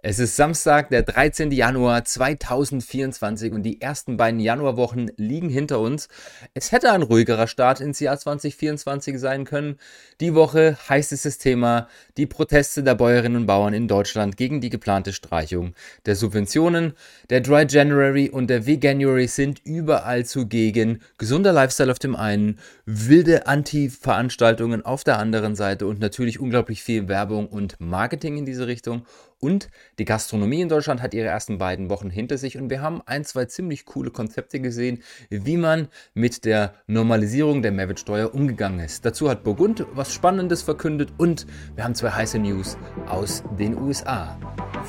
[0.00, 1.50] Es ist Samstag, der 13.
[1.50, 6.06] Januar 2024 und die ersten beiden Januarwochen liegen hinter uns.
[6.54, 9.76] Es hätte ein ruhigerer Start ins Jahr 2024 sein können.
[10.20, 15.12] Die Woche heißestes Thema, die Proteste der Bäuerinnen und Bauern in Deutschland gegen die geplante
[15.12, 15.74] Streichung
[16.06, 16.92] der Subventionen.
[17.28, 21.02] Der Dry January und der Veganuary sind überall zugegen.
[21.18, 27.08] Gesunder Lifestyle auf dem einen, wilde Anti-Veranstaltungen auf der anderen Seite und natürlich unglaublich viel
[27.08, 29.04] Werbung und Marketing in diese Richtung.
[29.40, 29.68] Und
[29.98, 33.24] die Gastronomie in Deutschland hat ihre ersten beiden Wochen hinter sich und wir haben ein,
[33.24, 39.04] zwei ziemlich coole Konzepte gesehen, wie man mit der Normalisierung der Mehrwertsteuer umgegangen ist.
[39.04, 44.38] Dazu hat Burgund was Spannendes verkündet und wir haben zwei heiße News aus den USA.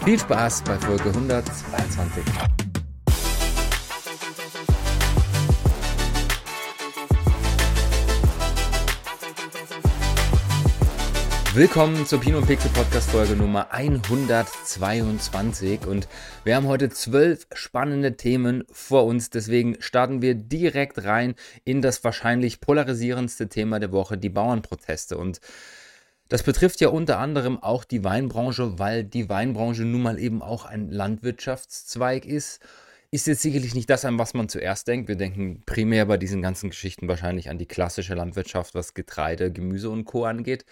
[0.04, 2.69] Viel Spaß bei Folge 122.
[11.56, 16.08] Willkommen zur Pino Pixel Podcast Folge Nummer 122 und
[16.44, 21.34] wir haben heute zwölf spannende Themen vor uns, deswegen starten wir direkt rein
[21.66, 25.18] in das wahrscheinlich polarisierendste Thema der Woche, die Bauernproteste.
[25.18, 25.42] Und
[26.28, 30.66] das betrifft ja unter anderem auch die Weinbranche, weil die Weinbranche nun mal eben auch
[30.66, 32.60] ein Landwirtschaftszweig ist
[33.12, 35.08] ist jetzt sicherlich nicht das, an was man zuerst denkt.
[35.08, 39.90] Wir denken primär bei diesen ganzen Geschichten wahrscheinlich an die klassische Landwirtschaft, was Getreide, Gemüse
[39.90, 40.26] und Co.
[40.26, 40.66] angeht.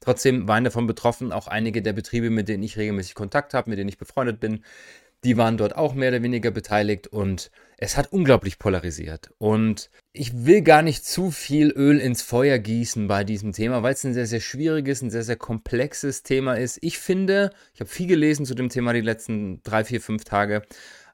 [0.00, 3.78] Trotzdem waren davon betroffen auch einige der Betriebe, mit denen ich regelmäßig Kontakt habe, mit
[3.78, 4.64] denen ich befreundet bin.
[5.24, 9.30] Die waren dort auch mehr oder weniger beteiligt und es hat unglaublich polarisiert.
[9.38, 13.94] Und ich will gar nicht zu viel Öl ins Feuer gießen bei diesem Thema, weil
[13.94, 16.78] es ein sehr, sehr schwieriges, ein sehr, sehr komplexes Thema ist.
[16.82, 20.62] Ich finde, ich habe viel gelesen zu dem Thema die letzten drei, vier, fünf Tage.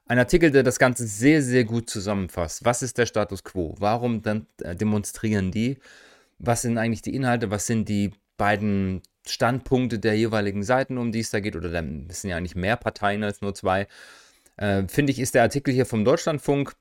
[0.05, 2.65] Ein Artikel, der das Ganze sehr, sehr gut zusammenfasst.
[2.65, 3.75] Was ist der Status quo?
[3.79, 5.77] Warum dann äh, demonstrieren die?
[6.39, 7.51] Was sind eigentlich die Inhalte?
[7.51, 11.71] Was sind die beiden Standpunkte der jeweiligen Seiten, um die es da geht, oder
[12.09, 13.87] es sind ja eigentlich mehr Parteien als nur zwei,
[14.57, 16.73] äh, finde ich, ist der Artikel hier vom Deutschlandfunk,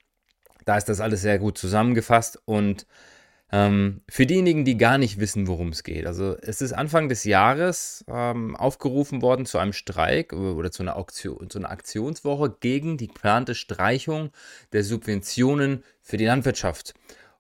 [0.65, 2.87] da ist das alles sehr gut zusammengefasst und
[3.53, 7.25] ähm, für diejenigen, die gar nicht wissen, worum es geht, also es ist Anfang des
[7.25, 12.97] Jahres ähm, aufgerufen worden zu einem Streik oder zu einer, Auktion, zu einer Aktionswoche gegen
[12.97, 14.31] die geplante Streichung
[14.73, 16.95] der Subventionen für die Landwirtschaft.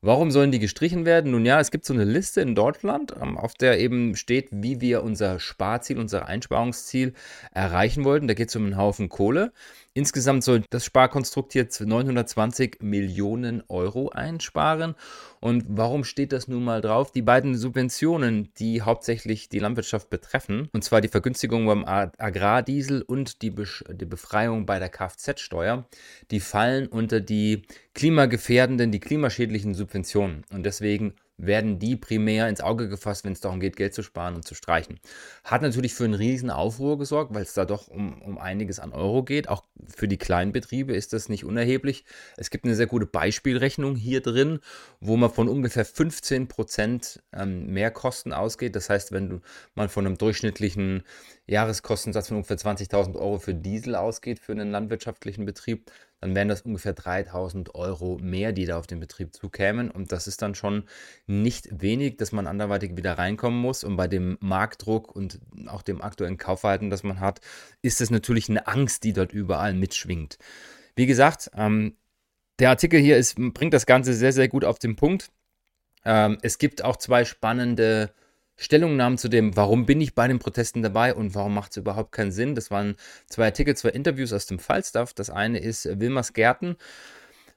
[0.04, 1.30] Warum sollen die gestrichen werden?
[1.30, 4.80] Nun ja, es gibt so eine Liste in Deutschland, ähm, auf der eben steht, wie
[4.80, 7.14] wir unser Sparziel, unser Einsparungsziel
[7.52, 8.26] erreichen wollten.
[8.26, 9.52] Da geht es um einen Haufen Kohle.
[9.94, 14.94] Insgesamt soll das Sparkonstrukt jetzt 920 Millionen Euro einsparen.
[15.38, 17.12] Und warum steht das nun mal drauf?
[17.12, 23.42] Die beiden Subventionen, die hauptsächlich die Landwirtschaft betreffen, und zwar die Vergünstigung beim Agrardiesel und
[23.42, 25.86] die, Be die Befreiung bei der Kfz-Steuer,
[26.30, 30.44] die fallen unter die klimagefährdenden, die klimaschädlichen Subventionen.
[30.50, 34.36] Und deswegen werden die primär ins Auge gefasst, wenn es darum geht, Geld zu sparen
[34.36, 35.00] und zu streichen.
[35.42, 38.92] Hat natürlich für einen riesen Aufruhr gesorgt, weil es da doch um, um einiges an
[38.92, 39.48] Euro geht.
[39.48, 39.64] Auch
[39.94, 42.04] für die kleinen Betriebe ist das nicht unerheblich.
[42.36, 44.60] Es gibt eine sehr gute Beispielrechnung hier drin,
[45.00, 48.76] wo man von ungefähr 15 Prozent ähm, Mehrkosten ausgeht.
[48.76, 49.42] Das heißt, wenn
[49.74, 51.02] mal von einem durchschnittlichen
[51.46, 55.90] Jahreskostensatz von ungefähr 20.000 Euro für Diesel ausgeht für einen landwirtschaftlichen Betrieb,
[56.22, 59.90] dann wären das ungefähr 3000 Euro mehr, die da auf den Betrieb zukämen.
[59.90, 60.84] Und das ist dann schon
[61.26, 63.82] nicht wenig, dass man anderweitig wieder reinkommen muss.
[63.82, 67.40] Und bei dem Marktdruck und auch dem aktuellen Kaufverhalten, das man hat,
[67.82, 70.38] ist es natürlich eine Angst, die dort überall mitschwingt.
[70.94, 71.96] Wie gesagt, ähm,
[72.60, 75.32] der Artikel hier ist, bringt das Ganze sehr, sehr gut auf den Punkt.
[76.04, 78.14] Ähm, es gibt auch zwei spannende
[78.62, 82.12] Stellungnahmen zu dem, warum bin ich bei den Protesten dabei und warum macht es überhaupt
[82.12, 82.54] keinen Sinn.
[82.54, 82.94] Das waren
[83.26, 85.12] zwei Artikel, zwei Interviews aus dem Falstaff.
[85.14, 86.76] Das eine ist Wilmers Gärten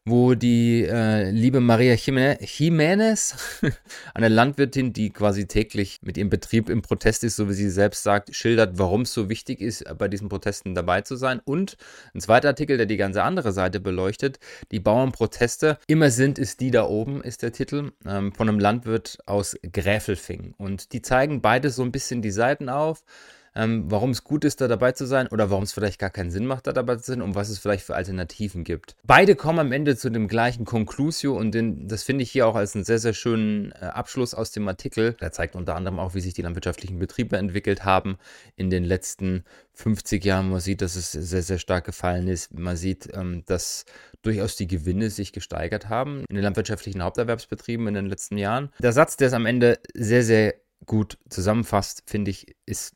[0.07, 3.35] wo die äh, liebe Maria Jiménez,
[4.13, 8.03] eine Landwirtin, die quasi täglich mit ihrem Betrieb im Protest ist, so wie sie selbst
[8.03, 11.41] sagt, schildert, warum es so wichtig ist, bei diesen Protesten dabei zu sein.
[11.43, 11.77] Und
[12.13, 14.39] ein zweiter Artikel, der die ganze andere Seite beleuchtet,
[14.71, 15.79] die Bauernproteste.
[15.87, 20.53] Immer sind es die da oben, ist der Titel, ähm, von einem Landwirt aus Gräfelfing.
[20.57, 23.03] Und die zeigen beide so ein bisschen die Seiten auf
[23.55, 26.31] ähm, warum es gut ist, da dabei zu sein oder warum es vielleicht gar keinen
[26.31, 28.95] Sinn macht, da dabei zu sein und was es vielleicht für Alternativen gibt.
[29.03, 32.55] Beide kommen am Ende zu dem gleichen Conclusio und den, das finde ich hier auch
[32.55, 35.13] als einen sehr, sehr schönen äh, Abschluss aus dem Artikel.
[35.13, 38.17] Der zeigt unter anderem auch, wie sich die landwirtschaftlichen Betriebe entwickelt haben
[38.55, 39.43] in den letzten
[39.73, 40.49] 50 Jahren.
[40.49, 42.53] Man sieht, dass es sehr, sehr stark gefallen ist.
[42.57, 43.85] Man sieht, ähm, dass
[44.21, 48.71] durchaus die Gewinne sich gesteigert haben in den landwirtschaftlichen Haupterwerbsbetrieben in den letzten Jahren.
[48.79, 50.55] Der Satz, der es am Ende sehr, sehr
[50.85, 52.94] gut zusammenfasst, finde ich, ist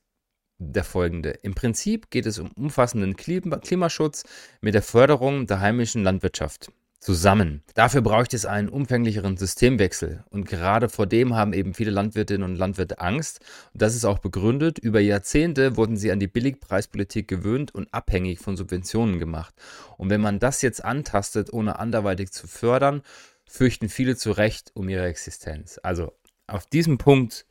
[0.60, 1.32] der folgende.
[1.42, 4.24] Im Prinzip geht es um umfassenden Klimaschutz
[4.62, 6.72] mit der Förderung der heimischen Landwirtschaft.
[7.00, 7.64] zusammen.
[7.76, 10.24] Dafür bräuchte es einen umfänglicheren Systemwechsel.
[10.30, 13.40] Und gerade vor dem haben eben viele Landwirtinnen und Landwirte Angst.
[13.74, 14.80] Und das ist auch begründet.
[14.80, 19.56] Über Jahrzehnte wurden sie an die Billigpreispolitik gewöhnt und abhängig von Subventionen gemacht.
[19.98, 23.02] Und wenn man das jetzt antastet, ohne anderweitig zu fördern,
[23.46, 25.80] fürchten viele zu Recht um ihre Existenz.
[25.82, 26.12] Also
[26.48, 27.46] auf diesem Punkt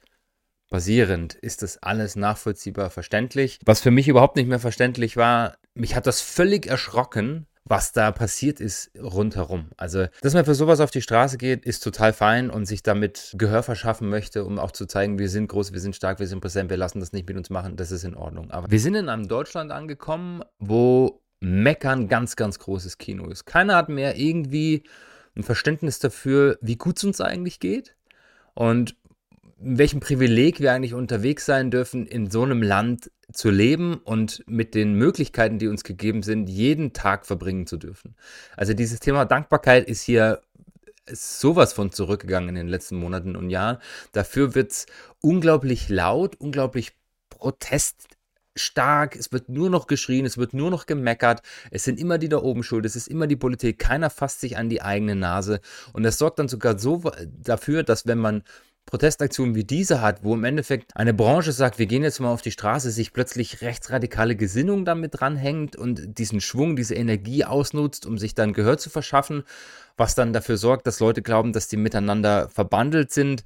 [0.69, 3.59] basierend ist das alles nachvollziehbar verständlich.
[3.65, 8.13] Was für mich überhaupt nicht mehr verständlich war, mich hat das völlig erschrocken, was da
[8.13, 9.71] passiert ist rundherum.
[9.77, 13.35] Also, dass man für sowas auf die Straße geht, ist total fein und sich damit
[13.37, 16.41] Gehör verschaffen möchte, um auch zu zeigen, wir sind groß, wir sind stark, wir sind
[16.41, 18.51] präsent, wir lassen das nicht mit uns machen, das ist in Ordnung.
[18.51, 23.45] Aber wir sind in einem Deutschland angekommen, wo Meckern ganz, ganz großes Kino ist.
[23.45, 24.85] Keiner hat mehr irgendwie
[25.37, 27.95] ein Verständnis dafür, wie gut es uns eigentlich geht
[28.55, 28.97] und
[29.61, 34.75] welchem Privileg wir eigentlich unterwegs sein dürfen, in so einem Land zu leben und mit
[34.75, 38.15] den Möglichkeiten, die uns gegeben sind, jeden Tag verbringen zu dürfen.
[38.57, 40.41] Also dieses Thema Dankbarkeit ist hier
[41.11, 43.79] sowas von zurückgegangen in den letzten Monaten und Jahren.
[44.13, 44.87] Dafür wird es
[45.21, 46.93] unglaublich laut, unglaublich
[47.31, 49.17] proteststark.
[49.17, 51.43] Es wird nur noch geschrien, es wird nur noch gemeckert.
[51.71, 53.79] Es sind immer die da oben schuld, es ist immer die Politik.
[53.79, 55.61] Keiner fasst sich an die eigene Nase.
[55.93, 57.11] Und das sorgt dann sogar so
[57.43, 58.43] dafür, dass wenn man
[58.89, 62.41] Protestaktionen wie diese hat, wo im Endeffekt eine Branche sagt, wir gehen jetzt mal auf
[62.41, 68.17] die Straße, sich plötzlich rechtsradikale Gesinnung damit dranhängt und diesen Schwung, diese Energie ausnutzt, um
[68.17, 69.45] sich dann Gehör zu verschaffen,
[69.99, 73.45] was dann dafür sorgt, dass Leute glauben, dass die miteinander verbandelt sind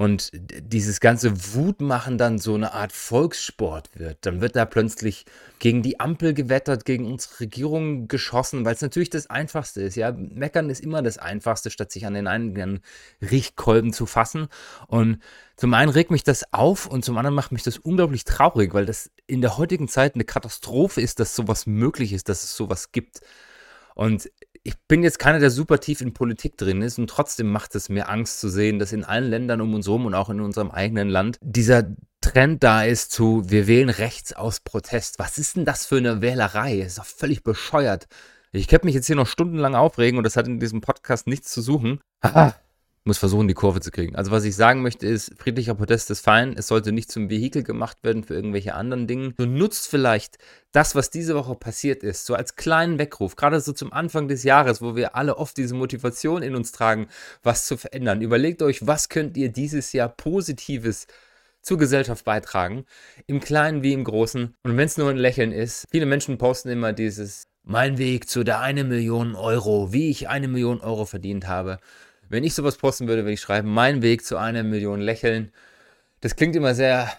[0.00, 4.16] und dieses ganze Wutmachen dann so eine Art Volkssport wird.
[4.22, 5.26] Dann wird da plötzlich
[5.58, 9.96] gegen die Ampel gewettert, gegen unsere Regierung geschossen, weil es natürlich das Einfachste ist.
[9.96, 12.80] Ja, meckern ist immer das Einfachste, statt sich an den eigenen
[13.20, 14.48] Richtkolben zu fassen.
[14.86, 15.18] Und
[15.56, 18.86] zum einen regt mich das auf und zum anderen macht mich das unglaublich traurig, weil
[18.86, 22.92] das in der heutigen Zeit eine Katastrophe ist, dass sowas möglich ist, dass es sowas
[22.92, 23.20] gibt.
[23.94, 24.30] Und
[24.62, 27.88] ich bin jetzt keiner, der super tief in Politik drin ist und trotzdem macht es
[27.88, 30.70] mir Angst zu sehen, dass in allen Ländern um uns herum und auch in unserem
[30.70, 31.84] eigenen Land dieser
[32.20, 35.18] Trend da ist zu, wir wählen rechts aus Protest.
[35.18, 36.78] Was ist denn das für eine Wählerei?
[36.78, 38.06] Das ist doch völlig bescheuert.
[38.52, 41.50] Ich könnte mich jetzt hier noch stundenlang aufregen und das hat in diesem Podcast nichts
[41.52, 42.00] zu suchen.
[42.22, 42.54] Haha
[43.04, 44.14] muss versuchen, die Kurve zu kriegen.
[44.14, 46.54] Also was ich sagen möchte ist, friedlicher Protest ist fein.
[46.56, 49.32] Es sollte nicht zum Vehikel gemacht werden für irgendwelche anderen Dinge.
[49.38, 50.38] Du nutzt vielleicht
[50.72, 54.44] das, was diese Woche passiert ist, so als kleinen Weckruf, gerade so zum Anfang des
[54.44, 57.08] Jahres, wo wir alle oft diese Motivation in uns tragen,
[57.42, 58.20] was zu verändern.
[58.20, 61.06] Überlegt euch, was könnt ihr dieses Jahr Positives
[61.62, 62.84] zur Gesellschaft beitragen,
[63.26, 64.54] im Kleinen wie im Großen.
[64.62, 68.42] Und wenn es nur ein Lächeln ist, viele Menschen posten immer dieses mein Weg zu
[68.42, 71.78] der eine Million Euro, wie ich eine Million Euro verdient habe.
[72.30, 75.52] Wenn ich sowas posten würde, würde ich schreiben, mein Weg zu einer Million Lächeln.
[76.20, 77.10] Das klingt immer sehr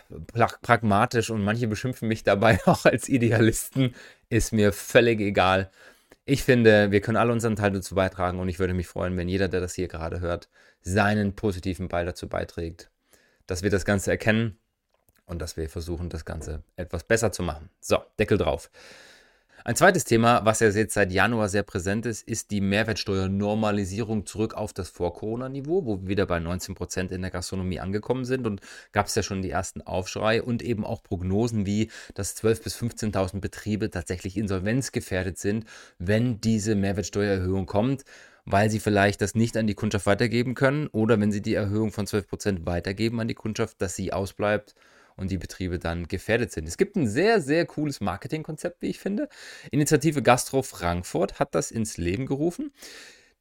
[0.62, 3.94] pragmatisch und manche beschimpfen mich dabei auch als Idealisten.
[4.30, 5.70] Ist mir völlig egal.
[6.24, 9.28] Ich finde, wir können alle unseren Teil dazu beitragen und ich würde mich freuen, wenn
[9.28, 10.48] jeder, der das hier gerade hört,
[10.82, 12.90] seinen positiven Ball dazu beiträgt,
[13.48, 14.58] dass wir das Ganze erkennen
[15.26, 17.70] und dass wir versuchen, das Ganze etwas besser zu machen.
[17.82, 18.72] So, Deckel drauf.
[19.64, 24.56] Ein zweites Thema, was ja jetzt seit Januar sehr präsent ist, ist die Mehrwertsteuernormalisierung zurück
[24.56, 28.48] auf das Vor-Corona-Niveau, wo wir wieder bei 19 Prozent in der Gastronomie angekommen sind.
[28.48, 28.62] Und
[28.92, 32.76] gab es ja schon die ersten Aufschrei und eben auch Prognosen wie, dass 12.000 bis
[32.76, 35.66] 15.000 Betriebe tatsächlich insolvenzgefährdet sind,
[36.00, 38.04] wenn diese Mehrwertsteuererhöhung kommt
[38.44, 41.92] weil sie vielleicht das nicht an die Kundschaft weitergeben können oder wenn sie die Erhöhung
[41.92, 44.74] von 12% weitergeben an die Kundschaft, dass sie ausbleibt
[45.22, 46.68] und die Betriebe dann gefährdet sind.
[46.68, 49.30] Es gibt ein sehr, sehr cooles Marketingkonzept, wie ich finde.
[49.72, 52.74] Initiative Gastro Frankfurt hat das ins Leben gerufen.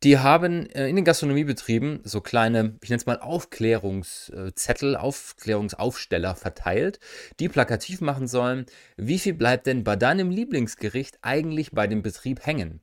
[0.02, 7.00] Die haben äh, in den Gastronomiebetrieben so kleine, ich nenne es mal Aufklärungszettel, Aufklärungsaufsteller verteilt,
[7.38, 8.64] die plakativ machen sollen,
[8.96, 12.80] wie viel bleibt denn bei deinem Lieblingsgericht eigentlich bei dem Betrieb hängen.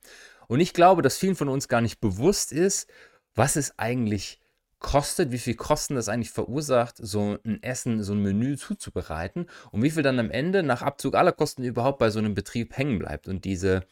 [0.48, 2.88] Und ich glaube, dass vielen von uns gar nicht bewusst ist,
[3.34, 4.40] was es eigentlich
[4.80, 9.82] kostet, wie viel Kosten das eigentlich verursacht, so ein Essen, so ein Menü zuzubereiten und
[9.82, 13.00] wie viel dann am Ende nach Abzug aller Kosten überhaupt bei so einem Betrieb hängen
[13.00, 13.28] bleibt.
[13.28, 13.86] Und diese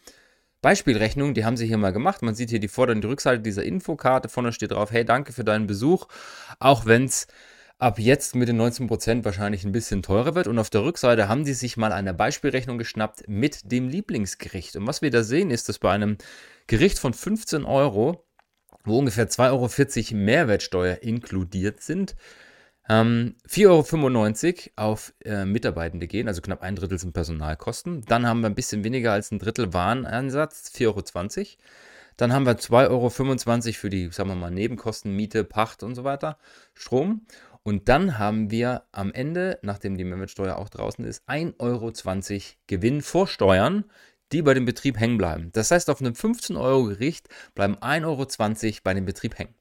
[0.61, 2.21] Beispielrechnung, die haben sie hier mal gemacht.
[2.21, 4.29] Man sieht hier die Vorder- und die Rückseite dieser Infokarte.
[4.29, 6.07] Vorne steht drauf, hey, danke für deinen Besuch,
[6.59, 7.27] auch wenn es
[7.77, 10.47] ab jetzt mit den 19% wahrscheinlich ein bisschen teurer wird.
[10.47, 14.75] Und auf der Rückseite haben die sich mal eine Beispielrechnung geschnappt mit dem Lieblingsgericht.
[14.75, 16.17] Und was wir da sehen, ist, dass bei einem
[16.67, 18.24] Gericht von 15 Euro
[18.85, 22.15] wo ungefähr 2,40 Euro Mehrwertsteuer inkludiert sind.
[22.87, 28.05] Ähm, 4,95 Euro auf äh, Mitarbeitende gehen, also knapp ein Drittel sind Personalkosten.
[28.05, 31.47] Dann haben wir ein bisschen weniger als ein Drittel Wareneinsatz, 4,20 Euro.
[32.17, 33.09] Dann haben wir 2,25 Euro
[33.73, 36.37] für die, sagen wir mal, Nebenkosten, Miete, Pacht und so weiter,
[36.73, 37.25] Strom.
[37.63, 41.91] Und dann haben wir am Ende, nachdem die Mehrwertsteuer auch draußen ist, 1,20 Euro
[42.67, 43.85] Gewinn vor Steuern,
[44.31, 45.49] die bei dem Betrieb hängen bleiben.
[45.53, 49.53] Das heißt, auf einem 15-Euro-Gericht bleiben 1,20 Euro bei dem Betrieb hängen.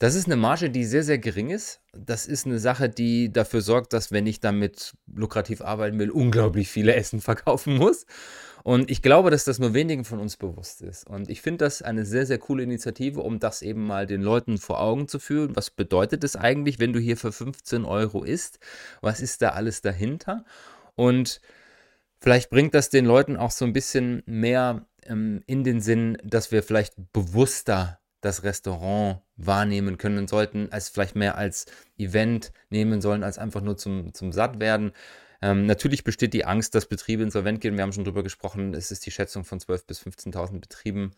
[0.00, 1.80] Das ist eine Marge, die sehr, sehr gering ist.
[1.92, 6.68] Das ist eine Sache, die dafür sorgt, dass, wenn ich damit lukrativ arbeiten will, unglaublich
[6.68, 8.04] viele Essen verkaufen muss.
[8.64, 11.06] Und ich glaube, dass das nur wenigen von uns bewusst ist.
[11.06, 14.58] Und ich finde das eine sehr, sehr coole Initiative, um das eben mal den Leuten
[14.58, 15.54] vor Augen zu führen.
[15.54, 18.58] Was bedeutet es eigentlich, wenn du hier für 15 Euro isst?
[19.00, 20.44] Was ist da alles dahinter?
[20.96, 21.40] Und
[22.24, 26.50] vielleicht bringt das den Leuten auch so ein bisschen mehr ähm, in den Sinn, dass
[26.52, 31.66] wir vielleicht bewusster das Restaurant wahrnehmen können sollten, als vielleicht mehr als
[31.98, 34.92] Event nehmen sollen, als einfach nur zum, zum Sattwerden.
[35.42, 37.76] Ähm, natürlich besteht die Angst, dass Betriebe insolvent gehen.
[37.76, 41.10] Wir haben schon drüber gesprochen, es ist die Schätzung von 12.000 bis 15.000 Betrieben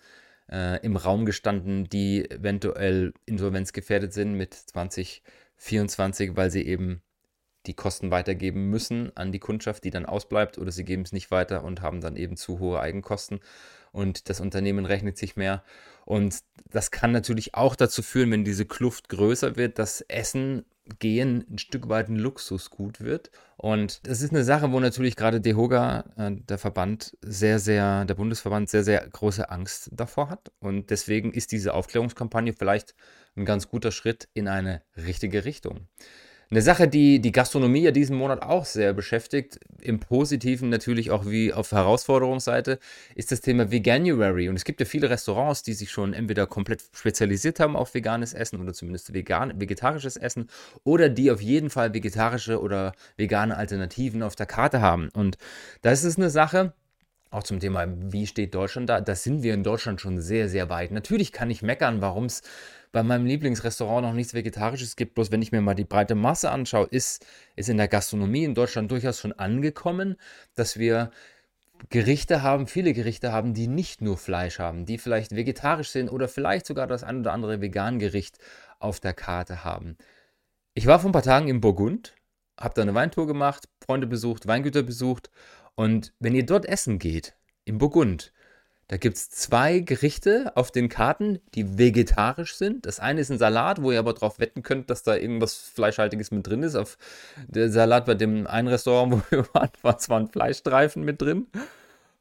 [0.50, 7.00] äh, im Raum gestanden, die eventuell insolvenzgefährdet sind mit 2024, weil sie eben
[7.66, 11.30] die Kosten weitergeben müssen an die Kundschaft, die dann ausbleibt, oder sie geben es nicht
[11.30, 13.40] weiter und haben dann eben zu hohe Eigenkosten
[13.96, 15.62] und das Unternehmen rechnet sich mehr.
[16.04, 20.66] Und das kann natürlich auch dazu führen, wenn diese Kluft größer wird, dass Essen
[20.98, 23.30] gehen ein Stück weit ein Luxusgut wird.
[23.56, 28.14] Und das ist eine Sache, wo natürlich gerade DEHOGA, äh, der Verband, sehr, sehr, der
[28.14, 30.52] Bundesverband sehr, sehr große Angst davor hat.
[30.60, 32.94] Und deswegen ist diese Aufklärungskampagne vielleicht
[33.34, 35.88] ein ganz guter Schritt in eine richtige Richtung.
[36.48, 41.26] Eine Sache, die die Gastronomie ja diesen Monat auch sehr beschäftigt, im Positiven natürlich auch
[41.26, 42.78] wie auf Herausforderungsseite,
[43.16, 44.48] ist das Thema Veganuary.
[44.48, 48.32] Und es gibt ja viele Restaurants, die sich schon entweder komplett spezialisiert haben auf veganes
[48.32, 50.48] Essen oder zumindest vegan, vegetarisches Essen
[50.84, 55.08] oder die auf jeden Fall vegetarische oder vegane Alternativen auf der Karte haben.
[55.14, 55.38] Und
[55.82, 56.74] das ist eine Sache,
[57.30, 59.00] auch zum Thema, wie steht Deutschland da?
[59.00, 60.92] Da sind wir in Deutschland schon sehr, sehr weit.
[60.92, 62.42] Natürlich kann ich meckern, warum es
[62.96, 65.16] bei meinem Lieblingsrestaurant noch nichts Vegetarisches gibt.
[65.16, 68.54] Bloß wenn ich mir mal die breite Masse anschaue, ist es in der Gastronomie in
[68.54, 70.16] Deutschland durchaus schon angekommen,
[70.54, 71.10] dass wir
[71.90, 76.26] Gerichte haben, viele Gerichte haben, die nicht nur Fleisch haben, die vielleicht vegetarisch sind oder
[76.26, 78.38] vielleicht sogar das ein oder andere Vegan-Gericht
[78.78, 79.98] auf der Karte haben.
[80.72, 82.14] Ich war vor ein paar Tagen in Burgund,
[82.58, 85.28] habe da eine Weintour gemacht, Freunde besucht, Weingüter besucht
[85.74, 87.36] und wenn ihr dort essen geht,
[87.66, 88.32] im Burgund,
[88.88, 92.86] da gibt es zwei Gerichte auf den Karten, die vegetarisch sind.
[92.86, 96.30] Das eine ist ein Salat, wo ihr aber darauf wetten könnt, dass da irgendwas Fleischhaltiges
[96.30, 96.76] mit drin ist.
[96.76, 96.96] Auf
[97.48, 101.48] der Salat bei dem einen Restaurant, wo wir waren, war zwar ein Fleischstreifen mit drin.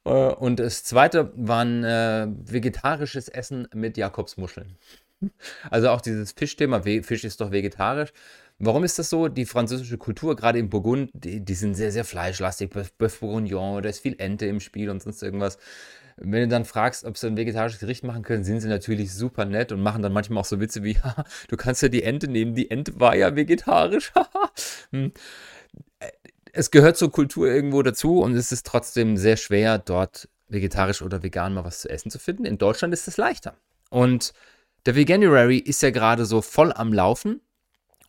[0.06, 4.78] Äh, und das zweite war ein äh, vegetarisches Essen mit Jakobsmuscheln.
[5.72, 8.12] Also auch dieses Fischthema, Fisch ist doch vegetarisch.
[8.60, 9.28] Warum ist das so?
[9.28, 12.72] Die französische Kultur, gerade in Burgund, die, die sind sehr, sehr fleischlastig.
[12.72, 15.58] Bœuf Bourguignon, da ist viel Ente im Spiel und sonst irgendwas.
[16.18, 19.44] Wenn du dann fragst, ob sie ein vegetarisches Gericht machen können, sind sie natürlich super
[19.46, 20.98] nett und machen dann manchmal auch so Witze wie,
[21.50, 24.12] du kannst ja die Ente nehmen, die Ente war ja vegetarisch.
[24.92, 25.12] Hm.
[26.54, 31.24] es gehört zur Kultur irgendwo dazu und es ist trotzdem sehr schwer, dort vegetarisch oder
[31.24, 32.46] vegan mal was zu essen zu finden.
[32.46, 33.58] In Deutschland ist es leichter.
[33.90, 34.34] Und
[34.86, 37.42] der Veganuary ist ja gerade so voll am Laufen.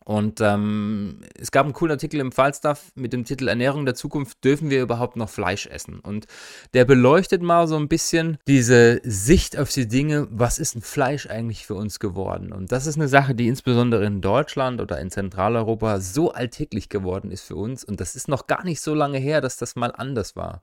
[0.07, 4.41] Und ähm, es gab einen coolen Artikel im Falstaff mit dem Titel Ernährung der Zukunft,
[4.41, 5.99] dürfen wir überhaupt noch Fleisch essen?
[5.99, 6.27] Und
[6.73, 11.27] der beleuchtet mal so ein bisschen diese Sicht auf die Dinge, was ist ein Fleisch
[11.27, 12.53] eigentlich für uns geworden?
[12.53, 17.29] Und das ist eine Sache, die insbesondere in Deutschland oder in Zentraleuropa so alltäglich geworden
[17.29, 17.83] ist für uns.
[17.83, 20.61] Und das ist noch gar nicht so lange her, dass das mal anders war.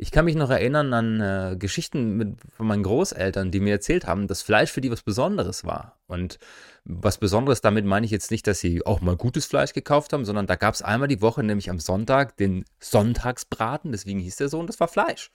[0.00, 4.06] Ich kann mich noch erinnern an äh, Geschichten mit, von meinen Großeltern, die mir erzählt
[4.06, 5.98] haben, dass Fleisch für die was Besonderes war.
[6.06, 6.38] Und
[6.84, 10.24] was Besonderes damit meine ich jetzt nicht, dass sie auch mal gutes Fleisch gekauft haben,
[10.24, 14.48] sondern da gab es einmal die Woche, nämlich am Sonntag, den Sonntagsbraten, deswegen hieß der
[14.48, 15.32] so, und das war Fleisch.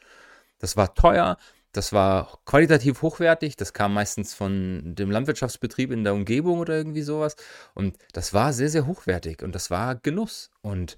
[0.59, 1.37] Das war teuer,
[1.73, 7.01] das war qualitativ hochwertig, das kam meistens von dem Landwirtschaftsbetrieb in der Umgebung oder irgendwie
[7.01, 7.35] sowas.
[7.73, 10.51] Und das war sehr, sehr hochwertig und das war Genuss.
[10.61, 10.95] Und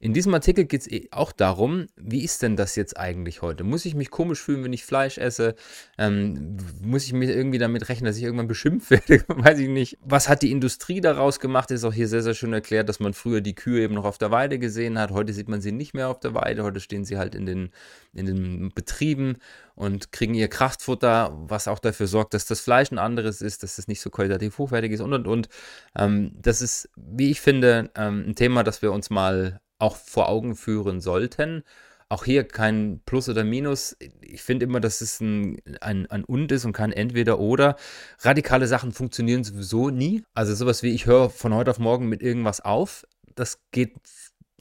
[0.00, 3.64] in diesem Artikel geht es eh auch darum, wie ist denn das jetzt eigentlich heute?
[3.64, 5.54] Muss ich mich komisch fühlen, wenn ich Fleisch esse?
[5.98, 9.24] Ähm, muss ich mir irgendwie damit rechnen, dass ich irgendwann beschimpft werde?
[9.28, 9.98] Weiß ich nicht.
[10.04, 11.70] Was hat die Industrie daraus gemacht?
[11.70, 14.18] Ist auch hier sehr, sehr schön erklärt, dass man früher die Kühe eben noch auf
[14.18, 15.10] der Weide gesehen hat.
[15.10, 16.62] Heute sieht man sie nicht mehr auf der Weide.
[16.62, 17.70] Heute stehen sie halt in den,
[18.12, 19.36] in den Betrieben
[19.74, 23.78] und kriegen ihr Kraftfutter, was auch dafür sorgt, dass das Fleisch ein anderes ist, dass
[23.78, 25.48] es nicht so qualitativ hochwertig ist und und und.
[25.94, 30.28] Ähm, das ist, wie ich finde, ähm, ein Thema, das wir uns mal auch vor
[30.28, 31.62] Augen führen sollten.
[32.08, 33.96] Auch hier kein Plus oder Minus.
[34.20, 37.76] Ich finde immer, dass es ein, ein, ein Und ist und kein Entweder oder.
[38.20, 40.22] Radikale Sachen funktionieren sowieso nie.
[40.32, 43.04] Also sowas wie ich höre von heute auf morgen mit irgendwas auf,
[43.34, 43.94] das geht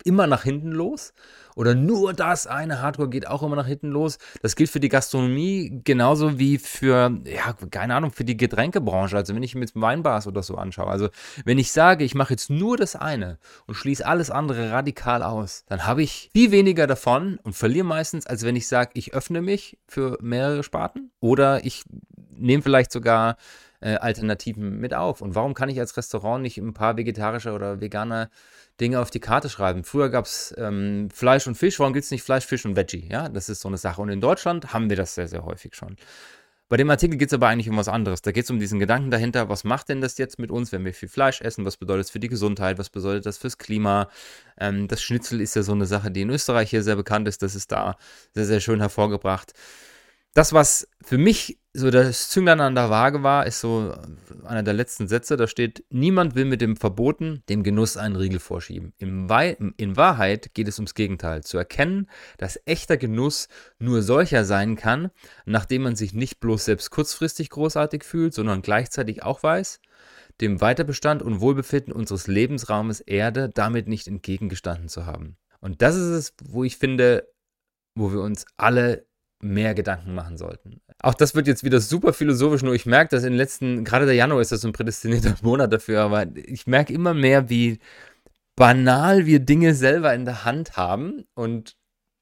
[0.06, 1.14] immer nach hinten los.
[1.56, 4.18] Oder nur das eine Hardcore geht auch immer nach hinten los.
[4.42, 9.16] Das gilt für die Gastronomie genauso wie für, ja, keine Ahnung, für die Getränkebranche.
[9.16, 10.88] Also wenn ich mir jetzt Weinbars oder so anschaue.
[10.88, 11.10] Also
[11.46, 15.64] wenn ich sage, ich mache jetzt nur das eine und schließe alles andere radikal aus,
[15.68, 19.42] dann habe ich viel weniger davon und verliere meistens, als wenn ich sage, ich öffne
[19.42, 21.12] mich für mehrere Sparten.
[21.22, 21.84] Oder ich
[22.38, 23.38] nehme vielleicht sogar
[23.82, 25.22] äh, Alternativen mit auf.
[25.22, 28.29] Und warum kann ich als Restaurant nicht ein paar vegetarische oder vegane
[28.79, 29.84] Dinge auf die Karte schreiben?
[29.84, 33.08] Früher gab es ähm, Fleisch und Fisch, warum gibt es nicht Fleisch, Fisch und Veggie?
[33.12, 34.01] Ja, das ist so eine Sache.
[34.01, 35.98] Und in Deutschland haben wir das sehr, sehr häufig schon.
[36.67, 38.24] Bei dem Artikel geht es aber eigentlich um was anderes.
[38.24, 40.84] Da geht es um diesen Gedanken dahinter, was macht denn das jetzt mit uns, wenn
[40.84, 41.63] wir viel Fleisch essen?
[41.63, 42.79] Was bedeutet das für die Gesundheit?
[42.79, 44.10] Was bedeutet das fürs Klima?
[44.60, 47.44] Ähm, das Schnitzel ist ja so eine Sache, die in Österreich hier sehr bekannt ist.
[47.44, 47.98] Das ist da
[48.34, 49.53] sehr, sehr schön hervorgebracht
[50.36, 53.96] das, was für mich so das Zünglein an der Waage war, ist so
[54.44, 55.38] einer der letzten Sätze.
[55.38, 58.94] Da steht: Niemand will mit dem Verboten dem Genuss einen Riegel vorschieben.
[59.00, 61.44] in Wahrheit geht es ums Gegenteil.
[61.44, 63.48] Zu erkennen, dass echter Genuss
[63.80, 65.10] nur solcher sein kann,
[65.46, 69.80] nachdem man sich nicht bloß selbst kurzfristig großartig fühlt, sondern gleichzeitig auch weiß,
[70.42, 75.38] dem Weiterbestand und Wohlbefinden unseres Lebensraumes Erde damit nicht entgegengestanden zu haben.
[75.62, 77.32] Und das ist es, wo ich finde,
[77.96, 79.08] wo wir uns alle
[79.46, 80.82] mehr Gedanken machen sollten.
[81.00, 84.06] Auch das wird jetzt wieder super philosophisch, nur ich merke, dass in den letzten, gerade
[84.06, 87.80] der Januar ist das so ein prädestinierter Monat dafür, aber ich merke immer mehr, wie
[88.56, 91.75] banal wir Dinge selber in der Hand haben und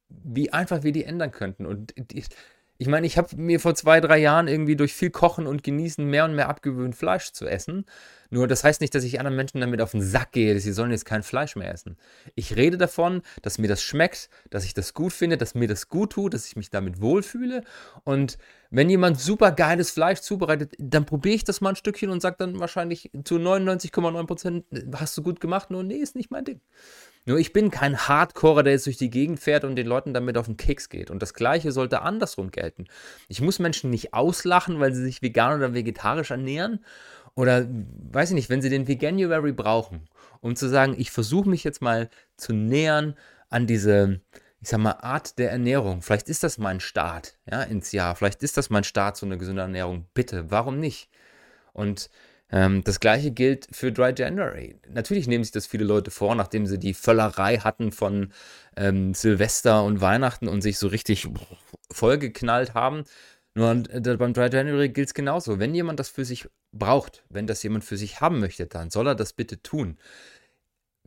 [0.09, 1.65] wie einfach wir die ändern könnten.
[1.65, 1.93] Und
[2.77, 6.05] ich meine, ich habe mir vor zwei, drei Jahren irgendwie durch viel Kochen und Genießen
[6.05, 7.85] mehr und mehr abgewöhnt, Fleisch zu essen.
[8.31, 10.73] Nur das heißt nicht, dass ich anderen Menschen damit auf den Sack gehe, dass sie
[10.73, 11.97] sollen jetzt kein Fleisch mehr essen.
[12.33, 15.87] Ich rede davon, dass mir das schmeckt, dass ich das gut finde, dass mir das
[15.87, 17.63] gut tut, dass ich mich damit wohlfühle.
[18.05, 18.39] Und
[18.71, 22.37] wenn jemand super geiles Fleisch zubereitet, dann probiere ich das mal ein Stückchen und sage
[22.39, 24.65] dann wahrscheinlich zu 99,9 Prozent,
[24.95, 25.69] hast du gut gemacht?
[25.69, 26.59] Nur nee, ist nicht mein Ding.
[27.25, 30.37] Nur ich bin kein Hardcore, der jetzt durch die Gegend fährt und den Leuten damit
[30.37, 31.09] auf den Keks geht.
[31.09, 32.85] Und das Gleiche sollte andersrum gelten.
[33.29, 36.83] Ich muss Menschen nicht auslachen, weil sie sich vegan oder vegetarisch ernähren.
[37.35, 37.65] Oder,
[38.11, 40.07] weiß ich nicht, wenn sie den Veganuary brauchen,
[40.41, 43.15] um zu sagen, ich versuche mich jetzt mal zu nähern
[43.49, 44.19] an diese,
[44.59, 46.01] ich sag mal, Art der Ernährung.
[46.01, 48.15] Vielleicht ist das mein Start ja, ins Jahr.
[48.15, 50.07] Vielleicht ist das mein Start zu einer gesunden Ernährung.
[50.13, 51.09] Bitte, warum nicht?
[51.71, 52.09] Und
[52.53, 54.75] ähm, das gleiche gilt für Dry January.
[54.87, 58.31] Natürlich nehmen sich das viele Leute vor, nachdem sie die Völlerei hatten von
[58.77, 61.27] ähm, Silvester und Weihnachten und sich so richtig
[61.91, 63.05] vollgeknallt haben.
[63.55, 65.57] Nur äh, beim Dry January gilt es genauso.
[65.57, 69.07] Wenn jemand das für sich braucht, wenn das jemand für sich haben möchte, dann soll
[69.07, 69.97] er das bitte tun.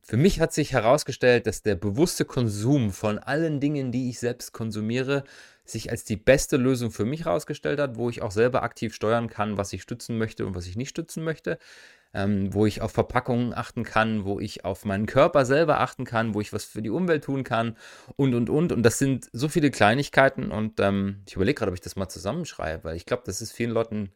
[0.03, 4.53] Für mich hat sich herausgestellt, dass der bewusste Konsum von allen Dingen, die ich selbst
[4.53, 5.23] konsumiere,
[5.70, 9.29] sich als die beste Lösung für mich herausgestellt hat, wo ich auch selber aktiv steuern
[9.29, 11.59] kann, was ich stützen möchte und was ich nicht stützen möchte,
[12.14, 16.35] ähm, wo ich auf Verpackungen achten kann, wo ich auf meinen Körper selber achten kann,
[16.35, 17.76] wo ich was für die Umwelt tun kann
[18.16, 18.72] und, und, und.
[18.72, 22.09] Und das sind so viele Kleinigkeiten und ähm, ich überlege gerade, ob ich das mal
[22.09, 24.12] zusammenschreibe, weil ich glaube, das ist vielen Leuten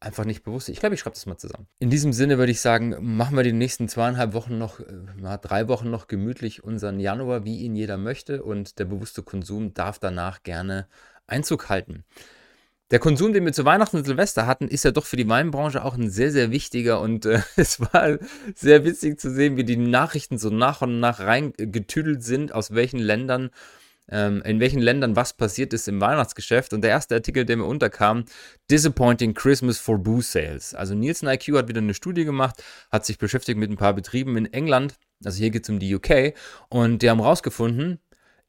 [0.00, 0.68] einfach nicht bewusst.
[0.68, 1.66] Ich glaube, ich schreibe das mal zusammen.
[1.78, 5.68] In diesem Sinne würde ich sagen, machen wir die nächsten zweieinhalb Wochen noch, äh, drei
[5.68, 8.42] Wochen noch gemütlich unseren Januar, wie ihn jeder möchte.
[8.42, 10.88] Und der bewusste Konsum darf danach gerne
[11.26, 12.04] Einzug halten.
[12.90, 15.84] Der Konsum, den wir zu Weihnachten und Silvester hatten, ist ja doch für die Weinbranche
[15.84, 17.00] auch ein sehr, sehr wichtiger.
[17.00, 18.18] Und äh, es war
[18.54, 22.98] sehr witzig zu sehen, wie die Nachrichten so nach und nach reingetüdelt sind, aus welchen
[22.98, 23.50] Ländern
[24.10, 26.72] ähm, in welchen Ländern was passiert ist im Weihnachtsgeschäft.
[26.72, 28.24] Und der erste Artikel, der mir unterkam,
[28.70, 30.74] Disappointing Christmas for Booze Sales.
[30.74, 34.36] Also Nielsen IQ hat wieder eine Studie gemacht, hat sich beschäftigt mit ein paar Betrieben
[34.36, 34.96] in England.
[35.24, 36.34] Also hier geht es um die UK.
[36.68, 37.98] Und die haben rausgefunden,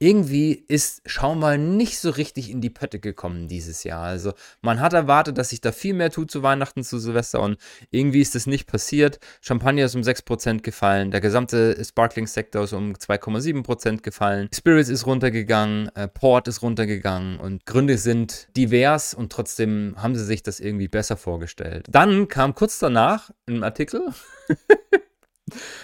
[0.01, 4.01] irgendwie ist Schaumal nicht so richtig in die Pötte gekommen dieses Jahr.
[4.01, 7.57] Also man hat erwartet, dass sich da viel mehr tut zu Weihnachten, zu Silvester und
[7.91, 9.19] irgendwie ist das nicht passiert.
[9.41, 15.95] Champagner ist um 6% gefallen, der gesamte Sparkling-Sektor ist um 2,7% gefallen, Spirits ist runtergegangen,
[15.95, 20.87] äh, Port ist runtergegangen und Gründe sind divers und trotzdem haben sie sich das irgendwie
[20.87, 21.85] besser vorgestellt.
[21.91, 24.01] Dann kam kurz danach ein Artikel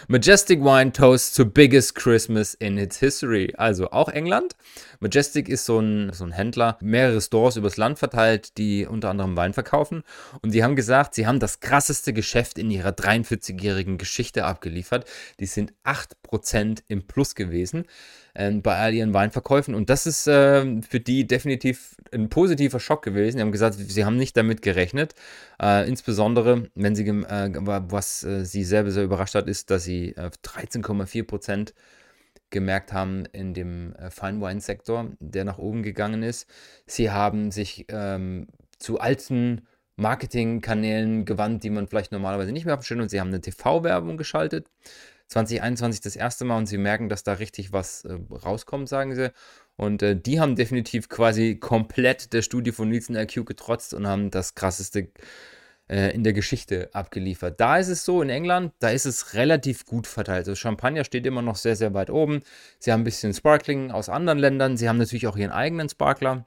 [0.08, 3.54] Majestic Wine toasts to biggest Christmas in its history.
[3.58, 4.56] Also auch England.
[5.00, 9.36] Majestic ist so ein, so ein Händler, mehrere Stores übers Land verteilt, die unter anderem
[9.36, 10.04] Wein verkaufen.
[10.42, 15.08] Und die haben gesagt, sie haben das krasseste Geschäft in ihrer 43-jährigen Geschichte abgeliefert.
[15.40, 17.86] Die sind 8% im Plus gewesen
[18.62, 19.74] bei all ihren Weinverkäufen.
[19.74, 23.38] Und das ist äh, für die definitiv ein positiver Schock gewesen.
[23.38, 25.16] Sie haben gesagt, sie haben nicht damit gerechnet.
[25.62, 30.16] Äh, insbesondere, wenn sie, äh, was äh, sie selber sehr überrascht hat, ist, dass sie
[30.16, 31.74] 13,4 äh, Prozent
[32.50, 36.48] gemerkt haben in dem Fine Wine Sektor, der nach oben gegangen ist.
[36.86, 38.48] Sie haben sich ähm,
[38.78, 43.42] zu alten Marketingkanälen gewandt, die man vielleicht normalerweise nicht mehr abstellt und sie haben eine
[43.42, 44.68] TV-Werbung geschaltet.
[45.28, 49.32] 2021 das erste Mal und sie merken, dass da richtig was äh, rauskommt, sagen sie.
[49.76, 54.32] Und äh, die haben definitiv quasi komplett der Studie von Nielsen IQ getrotzt und haben
[54.32, 55.10] das krasseste
[55.90, 57.60] äh, in der Geschichte abgeliefert.
[57.60, 60.40] Da ist es so, in England, da ist es relativ gut verteilt.
[60.40, 62.42] Also Champagner steht immer noch sehr, sehr weit oben.
[62.80, 64.78] Sie haben ein bisschen Sparkling aus anderen Ländern.
[64.78, 66.46] Sie haben natürlich auch ihren eigenen Sparkler.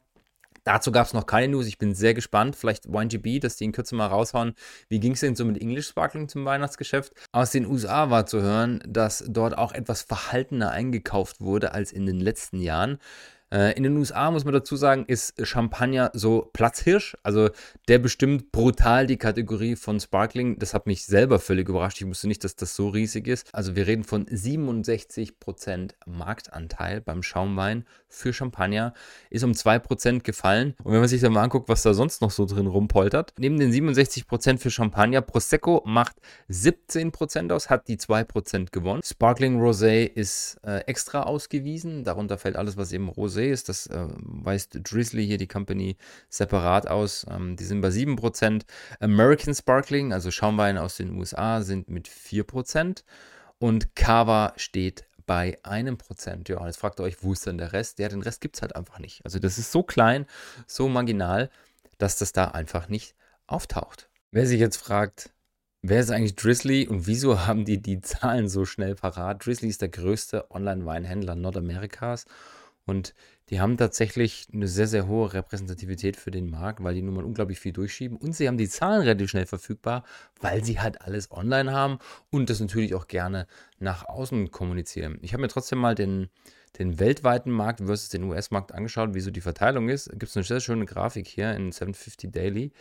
[0.64, 1.66] Dazu gab es noch keine News.
[1.66, 2.57] Ich bin sehr gespannt.
[2.57, 4.55] Vielleicht YGB, dass die in Kürze mal raushauen.
[4.88, 7.12] Wie ging es denn so mit English Sparkling zum Weihnachtsgeschäft?
[7.33, 12.07] Aus den USA war zu hören, dass dort auch etwas verhaltener eingekauft wurde als in
[12.07, 12.99] den letzten Jahren.
[13.53, 17.16] Äh, in den USA muss man dazu sagen, ist Champagner so Platzhirsch.
[17.23, 17.51] Also
[17.88, 20.59] der bestimmt brutal die Kategorie von Sparkling.
[20.59, 22.01] Das hat mich selber völlig überrascht.
[22.01, 23.53] Ich wusste nicht, dass das so riesig ist.
[23.53, 28.92] Also wir reden von 67% Marktanteil beim Schaumwein für Champagner.
[29.31, 30.75] Ist um 2% gefallen.
[30.83, 33.33] Und wenn man sich dann mal anguckt, was da sonst noch so drin rumpoltert.
[33.38, 36.16] Neben den 67% für Champagner, Prosecco macht
[36.51, 39.03] 17% aus, hat die 2% gewonnen.
[39.05, 42.05] Sparkling Rosé ist äh, extra ausgewiesen.
[42.05, 45.96] Darunter fällt alles, was eben Rosé ist, das äh, weist Drizzly hier die Company
[46.29, 47.27] separat aus.
[47.31, 48.62] Ähm, die sind bei 7%.
[49.01, 53.05] American Sparkling, also Schaumwein aus den USA, sind mit 4%.
[53.59, 56.49] Und Cava steht bei einem Prozent.
[56.49, 58.01] Ja, jetzt fragt ihr euch, wo ist denn der Rest?
[58.01, 59.25] Ja, den Rest gibt es halt einfach nicht.
[59.25, 60.27] Also das ist so klein,
[60.66, 61.51] so marginal,
[61.99, 63.14] dass das da einfach nicht
[63.47, 64.11] auftaucht.
[64.33, 65.31] Wer sich jetzt fragt,
[65.83, 69.47] wer ist eigentlich Drizzly und wieso haben die die Zahlen so schnell parat?
[69.47, 72.25] Drizzly ist der größte Online-Weinhändler Nordamerikas
[72.87, 73.14] und
[73.51, 77.25] die haben tatsächlich eine sehr, sehr hohe Repräsentativität für den Markt, weil die nun mal
[77.25, 78.16] unglaublich viel durchschieben.
[78.16, 80.05] Und sie haben die Zahlen relativ schnell verfügbar,
[80.40, 81.99] weil sie halt alles online haben
[82.31, 83.49] und das natürlich auch gerne
[83.81, 85.19] nach außen kommunizieren.
[85.23, 86.29] Ich habe mir trotzdem mal den,
[86.79, 90.11] den weltweiten Markt versus den US-Markt angeschaut, wie so die Verteilung ist.
[90.11, 92.73] Gibt es eine sehr schöne Grafik hier in 750 Daily.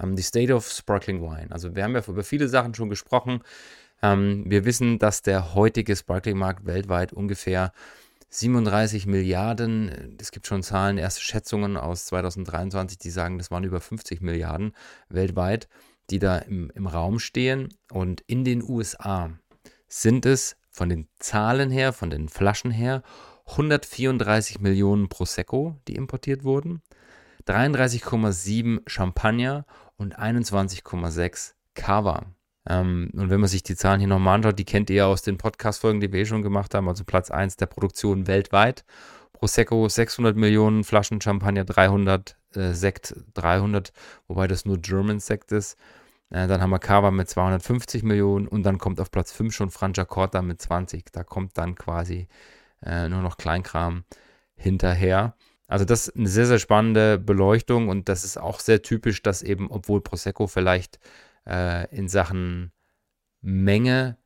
[0.00, 1.48] Ähm, die State of Sparkling Wine.
[1.50, 3.42] Also wir haben ja über viele Sachen schon gesprochen.
[4.00, 7.72] Ähm, wir wissen, dass der heutige Sparkling-Markt weltweit ungefähr
[8.30, 10.16] 37 Milliarden.
[10.20, 14.72] Es gibt schon Zahlen, erste Schätzungen aus 2023, die sagen, das waren über 50 Milliarden
[15.08, 15.68] weltweit,
[16.10, 17.68] die da im, im Raum stehen.
[17.90, 19.30] Und in den USA
[19.88, 23.02] sind es von den Zahlen her, von den Flaschen her,
[23.46, 26.82] 134 Millionen Prosecco, die importiert wurden,
[27.46, 32.33] 33,7 Champagner und 21,6 Cava.
[32.68, 35.22] Ähm, und wenn man sich die Zahlen hier nochmal anschaut, die kennt ihr ja aus
[35.22, 38.84] den Podcast-Folgen, die wir eh schon gemacht haben, also Platz 1 der Produktion weltweit.
[39.32, 43.92] Prosecco 600 Millionen Flaschen, Champagner 300, äh, Sekt 300,
[44.28, 45.76] wobei das nur German Sekt ist.
[46.30, 49.70] Äh, dann haben wir Cava mit 250 Millionen und dann kommt auf Platz 5 schon
[49.70, 51.12] Franciacorta mit 20.
[51.12, 52.28] Da kommt dann quasi
[52.82, 54.04] äh, nur noch Kleinkram
[54.56, 55.36] hinterher.
[55.66, 59.42] Also das ist eine sehr, sehr spannende Beleuchtung und das ist auch sehr typisch, dass
[59.42, 60.98] eben, obwohl Prosecco vielleicht
[61.46, 62.72] äh, in Sachen
[63.40, 64.16] Menge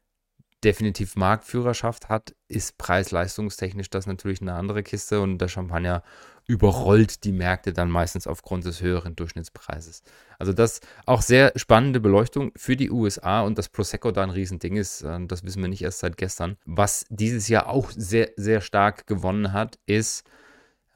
[0.65, 6.03] definitiv Marktführerschaft hat, ist preis-leistungstechnisch das natürlich eine andere Kiste und der Champagner
[6.47, 10.03] überrollt die Märkte dann meistens aufgrund des höheren Durchschnittspreises.
[10.39, 14.77] Also das auch sehr spannende Beleuchtung für die USA und das Prosecco da ein Riesending
[14.77, 16.57] ist, äh, das wissen wir nicht erst seit gestern.
[16.65, 20.25] Was dieses Jahr auch sehr, sehr stark gewonnen hat, ist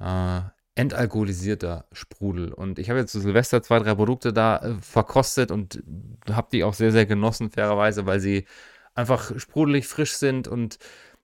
[0.00, 0.40] äh,
[0.74, 2.52] entalkoholisierter Sprudel.
[2.52, 5.82] Und ich habe jetzt zu Silvester zwei, drei Produkte da äh, verkostet und
[6.30, 8.46] habe die auch sehr, sehr genossen, fairerweise, weil sie
[8.94, 10.78] einfach sprudelig frisch sind und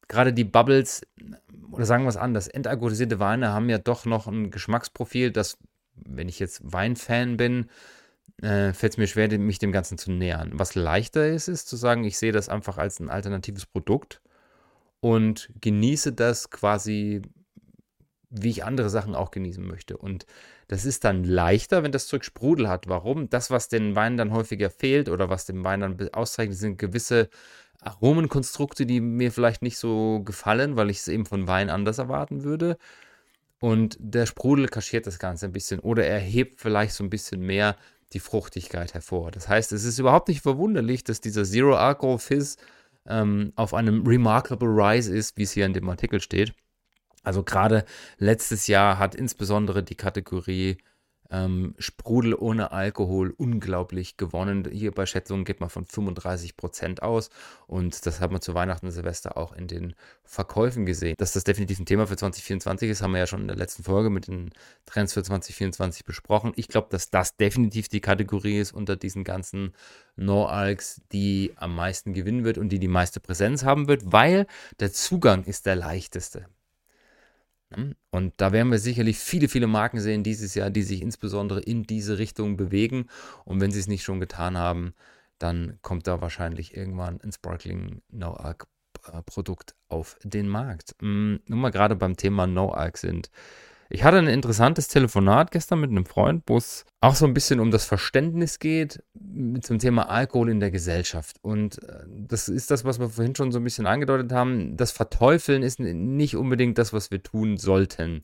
[0.07, 1.03] gerade die Bubbles,
[1.71, 5.59] oder sagen wir es anders, entalkoholisierte Weine haben ja doch noch ein Geschmacksprofil, das,
[5.95, 7.69] wenn ich jetzt Weinfan bin,
[8.43, 10.53] äh, fällt es mir schwer, mich dem Ganzen zu nähern.
[10.55, 14.21] Was leichter ist, ist zu sagen, ich sehe das einfach als ein alternatives Produkt
[15.01, 17.23] und genieße das quasi
[18.31, 19.97] wie ich andere Sachen auch genießen möchte.
[19.97, 20.27] Und
[20.69, 22.89] das ist dann leichter, wenn das Zeug Sprudel hat.
[22.89, 23.31] Warum?
[23.31, 27.29] Das, was den Wein dann häufiger fehlt oder was dem Wein dann auszeichnet, sind gewisse
[27.81, 32.45] Aromenkonstrukte, die mir vielleicht nicht so gefallen, weil ich es eben von Wein anders erwarten
[32.45, 32.77] würde.
[33.61, 37.41] Und der Sprudel kaschiert das Ganze ein bisschen oder er hebt vielleicht so ein bisschen
[37.41, 37.77] mehr
[38.13, 39.31] die Fruchtigkeit hervor.
[39.31, 42.57] Das heißt, es ist überhaupt nicht verwunderlich, dass dieser Zero Alcohol Fizz
[43.07, 46.55] ähm, auf einem Remarkable Rise ist, wie es hier in dem Artikel steht.
[47.23, 47.85] Also gerade
[48.19, 50.79] letztes Jahr hat insbesondere die Kategorie
[51.31, 54.67] ähm, Sprudel ohne Alkohol unglaublich gewonnen.
[54.71, 57.31] Hier bei Schätzungen geht man von 35 Prozent aus
[57.67, 61.15] und das haben wir zu Weihnachten und Silvester auch in den Verkäufen gesehen.
[61.19, 63.83] Dass das definitiv ein Thema für 2024 ist, haben wir ja schon in der letzten
[63.83, 64.51] Folge mit den
[64.87, 66.53] Trends für 2024 besprochen.
[66.57, 69.75] Ich glaube, dass das definitiv die Kategorie ist unter diesen ganzen
[70.17, 74.47] No-Alks, die am meisten gewinnen wird und die die meiste Präsenz haben wird, weil
[74.81, 76.47] der Zugang ist der leichteste.
[77.71, 77.97] Ne?
[78.11, 81.85] Und da werden wir sicherlich viele, viele Marken sehen dieses Jahr, die sich insbesondere in
[81.85, 83.09] diese Richtung bewegen.
[83.45, 84.95] Und wenn sie es nicht schon getan haben,
[85.39, 88.67] dann kommt da wahrscheinlich irgendwann ein Sparkling No Arc
[89.09, 90.95] No-Alk-Produkt auf den Markt.
[91.01, 93.31] Hm, nur mal gerade beim Thema No-Alk sind.
[93.91, 97.59] Ich hatte ein interessantes Telefonat gestern mit einem Freund, wo es auch so ein bisschen
[97.59, 99.03] um das Verständnis geht
[99.63, 101.37] zum Thema Alkohol in der Gesellschaft.
[101.41, 104.77] Und äh, das ist das, was wir vorhin schon so ein bisschen angedeutet haben.
[104.77, 108.23] Das Verteufeln ist nicht unbedingt das, was wir tun sollten.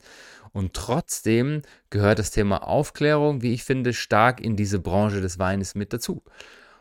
[0.52, 5.74] Und trotzdem gehört das Thema Aufklärung, wie ich finde, stark in diese Branche des Weines
[5.74, 6.22] mit dazu.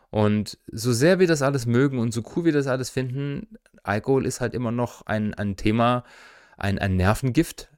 [0.09, 3.47] Und so sehr wir das alles mögen und so cool wir das alles finden,
[3.81, 6.03] Alkohol ist halt immer noch ein, ein Thema,
[6.57, 7.72] ein, ein Nervengift,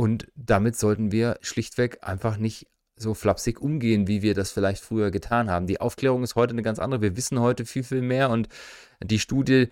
[0.00, 5.10] und damit sollten wir schlichtweg einfach nicht so flapsig umgehen, wie wir das vielleicht früher
[5.10, 5.66] getan haben.
[5.66, 7.02] Die Aufklärung ist heute eine ganz andere.
[7.02, 8.48] Wir wissen heute viel, viel mehr und
[9.04, 9.68] die Studie,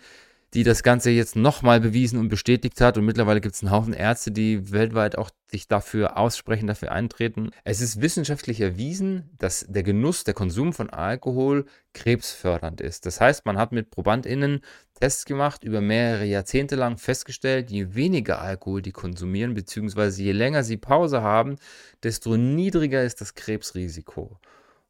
[0.52, 2.98] die das Ganze jetzt nochmal bewiesen und bestätigt hat.
[2.98, 7.48] Und mittlerweile gibt es einen Haufen Ärzte, die weltweit auch sich dafür aussprechen, dafür eintreten.
[7.64, 11.64] Es ist wissenschaftlich erwiesen, dass der Genuss, der Konsum von Alkohol
[11.94, 13.06] krebsfördernd ist.
[13.06, 14.60] Das heißt, man hat mit ProbandInnen
[14.98, 20.64] Tests gemacht, über mehrere Jahrzehnte lang festgestellt, je weniger Alkohol die konsumieren, beziehungsweise je länger
[20.64, 21.56] sie Pause haben,
[22.02, 24.38] desto niedriger ist das Krebsrisiko.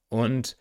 [0.09, 0.57] Und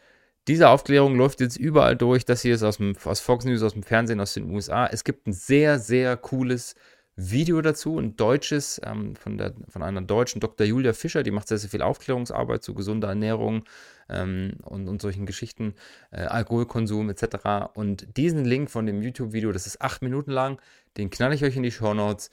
[0.47, 2.25] diese Aufklärung läuft jetzt überall durch.
[2.25, 4.87] Das hier ist aus, dem, aus Fox News, aus dem Fernsehen, aus den USA.
[4.87, 6.75] Es gibt ein sehr, sehr cooles
[7.19, 10.67] Video dazu, ein deutsches, ähm, von, der, von einer deutschen Dr.
[10.67, 13.63] Julia Fischer, die macht sehr, sehr viel Aufklärungsarbeit zu gesunder Ernährung
[14.07, 15.73] ähm, und, und solchen Geschichten,
[16.11, 17.73] äh, Alkoholkonsum etc.
[17.73, 20.61] Und diesen Link von dem YouTube-Video, das ist acht Minuten lang,
[20.97, 22.29] den knall ich euch in die Show Notes.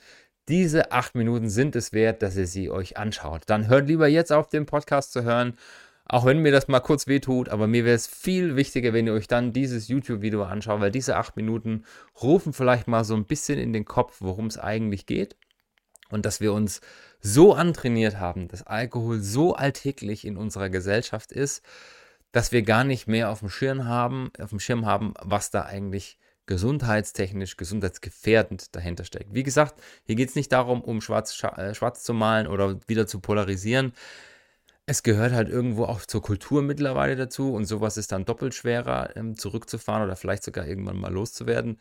[0.48, 3.44] Diese acht Minuten sind es wert, dass ihr sie euch anschaut.
[3.46, 5.56] Dann hört lieber jetzt auf, den Podcast zu hören
[6.06, 9.14] auch wenn mir das mal kurz wehtut, aber mir wäre es viel wichtiger, wenn ihr
[9.14, 11.84] euch dann dieses YouTube-Video anschaut, weil diese acht Minuten
[12.22, 15.36] rufen vielleicht mal so ein bisschen in den Kopf, worum es eigentlich geht.
[16.10, 16.82] Und dass wir uns
[17.20, 21.64] so antrainiert haben, dass Alkohol so alltäglich in unserer Gesellschaft ist,
[22.32, 25.62] dass wir gar nicht mehr auf dem Schirm haben, auf dem Schirm haben, was da
[25.62, 29.32] eigentlich gesundheitstechnisch, gesundheitsgefährdend dahinter steckt.
[29.32, 33.06] Wie gesagt, hier geht es nicht darum, um schwarz, äh, schwarz zu malen oder wieder
[33.06, 33.94] zu polarisieren
[34.86, 39.16] es gehört halt irgendwo auch zur Kultur mittlerweile dazu und sowas ist dann doppelt schwerer
[39.16, 41.78] ähm, zurückzufahren oder vielleicht sogar irgendwann mal loszuwerden.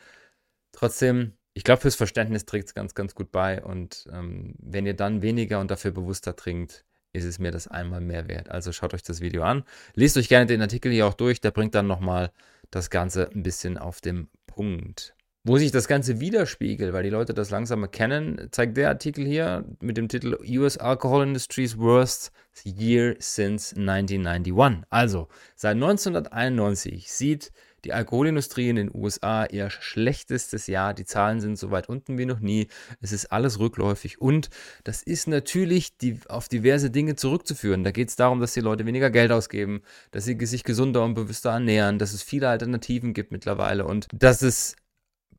[0.72, 4.96] Trotzdem, ich glaube, fürs Verständnis trägt es ganz, ganz gut bei und ähm, wenn ihr
[4.96, 8.50] dann weniger und dafür bewusster trinkt, ist es mir das einmal mehr wert.
[8.50, 9.63] Also schaut euch das Video an.
[9.96, 12.32] Lest euch gerne den Artikel hier auch durch, der bringt dann nochmal
[12.72, 15.16] das Ganze ein bisschen auf den Punkt.
[15.45, 19.65] Wo sich das Ganze widerspiegelt, weil die Leute das langsam erkennen, zeigt der Artikel hier
[19.82, 22.32] mit dem Titel US Alcohol Industry's Worst
[22.63, 24.86] Year Since 1991.
[24.89, 25.27] Also,
[25.58, 27.51] seit 1991 sieht
[27.84, 30.93] die Alkoholindustrie in den USA ihr schlechtestes Jahr.
[30.93, 32.69] Die Zahlen sind so weit unten wie noch nie.
[33.01, 34.49] Es ist alles rückläufig und
[34.86, 37.84] das ist natürlich die, auf diverse Dinge zurückzuführen.
[37.84, 41.15] Da geht es darum, dass die Leute weniger Geld ausgeben, dass sie sich gesünder und
[41.15, 44.77] bewusster ernähren, dass es viele Alternativen gibt mittlerweile und dass es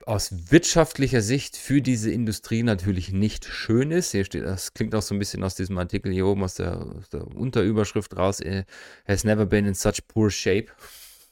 [0.07, 4.12] aus wirtschaftlicher Sicht für diese Industrie natürlich nicht schön ist.
[4.12, 6.80] Hier steht, das klingt auch so ein bisschen aus diesem Artikel hier oben aus der,
[6.80, 8.40] aus der Unterüberschrift raus.
[9.07, 10.66] Has never been in such poor shape.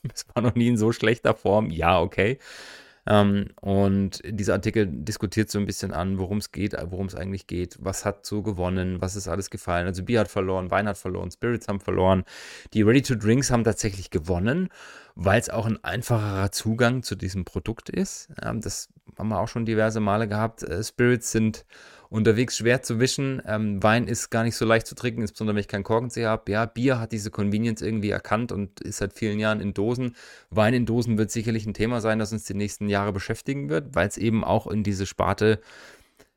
[0.13, 1.71] Es war noch nie in so schlechter Form.
[1.71, 2.41] Ja, okay.
[3.07, 7.47] Ähm, und dieser Artikel diskutiert so ein bisschen an, worum es geht, worum es eigentlich
[7.47, 9.87] geht, was hat so gewonnen, was ist alles gefallen.
[9.87, 12.25] Also Bier hat verloren, Wein hat verloren, Spirits haben verloren.
[12.75, 14.69] Die Ready-to-Drinks haben tatsächlich gewonnen,
[15.17, 18.29] weil es auch ein einfacherer Zugang zu diesem Produkt ist.
[18.41, 18.89] Ja, das
[19.19, 20.63] haben wir auch schon diverse Male gehabt.
[20.63, 21.65] Äh, Spirits sind
[22.13, 23.43] unterwegs schwer zu wischen.
[23.47, 26.53] Ähm, Wein ist gar nicht so leicht zu trinken, insbesondere wenn ich keinen Korkenzieher habe.
[26.53, 30.15] Ja, Bier hat diese Convenience irgendwie erkannt und ist seit vielen Jahren in Dosen.
[30.51, 33.95] Wein in Dosen wird sicherlich ein Thema sein, das uns die nächsten Jahre beschäftigen wird,
[33.95, 35.61] weil es eben auch in diese Sparte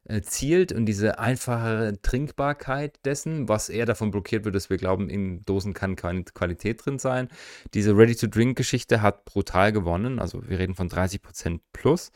[0.05, 5.09] äh, zielt und diese einfache Trinkbarkeit dessen, was eher davon blockiert wird, dass wir glauben,
[5.09, 7.27] in Dosen kann keine Qualität drin sein.
[7.73, 12.13] Diese Ready-to-Drink-Geschichte hat brutal gewonnen, also wir reden von 30% plus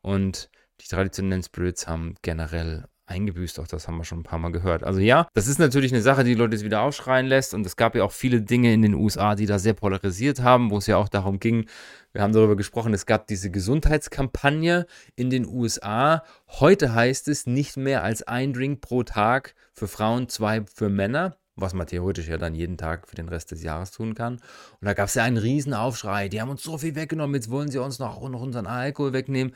[0.00, 0.48] und
[0.80, 3.60] die traditionellen Spirits haben generell eingebüßt.
[3.60, 4.82] Auch das haben wir schon ein paar Mal gehört.
[4.82, 7.54] Also ja, das ist natürlich eine Sache, die Leute jetzt wieder aufschreien lässt.
[7.54, 10.70] Und es gab ja auch viele Dinge in den USA, die da sehr polarisiert haben,
[10.70, 11.66] wo es ja auch darum ging,
[12.12, 16.24] wir haben darüber gesprochen, es gab diese Gesundheitskampagne in den USA.
[16.46, 21.36] Heute heißt es nicht mehr als ein Drink pro Tag für Frauen, zwei für Männer
[21.54, 24.34] was man theoretisch ja dann jeden Tag für den Rest des Jahres tun kann.
[24.34, 26.28] Und da gab es ja einen riesen Aufschrei.
[26.28, 29.54] Die haben uns so viel weggenommen, jetzt wollen sie uns noch, noch unseren Alkohol wegnehmen.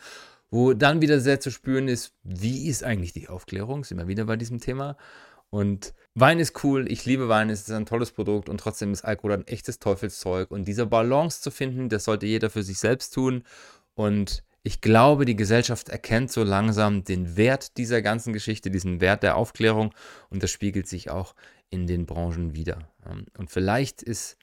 [0.50, 3.84] Wo dann wieder sehr zu spüren ist, wie ist eigentlich die Aufklärung?
[3.84, 4.96] Sind wir wieder bei diesem Thema.
[5.50, 9.04] Und Wein ist cool, ich liebe Wein, es ist ein tolles Produkt und trotzdem ist
[9.04, 10.50] Alkohol ein echtes Teufelszeug.
[10.50, 13.44] Und diese Balance zu finden, das sollte jeder für sich selbst tun.
[13.94, 19.22] Und ich glaube, die Gesellschaft erkennt so langsam den Wert dieser ganzen Geschichte, diesen Wert
[19.22, 19.94] der Aufklärung
[20.28, 21.36] und das spiegelt sich auch
[21.70, 22.80] in den Branchen wieder.
[23.38, 24.36] Und vielleicht ist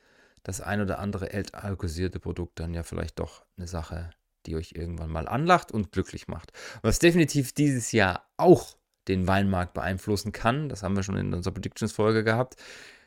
[0.43, 4.11] das ein oder andere alkoholisierte Produkt dann ja vielleicht doch eine Sache
[4.45, 6.51] die euch irgendwann mal anlacht und glücklich macht.
[6.81, 8.77] Was definitiv dieses Jahr auch
[9.07, 12.55] den Weinmarkt beeinflussen kann, das haben wir schon in unserer Predictions-Folge gehabt.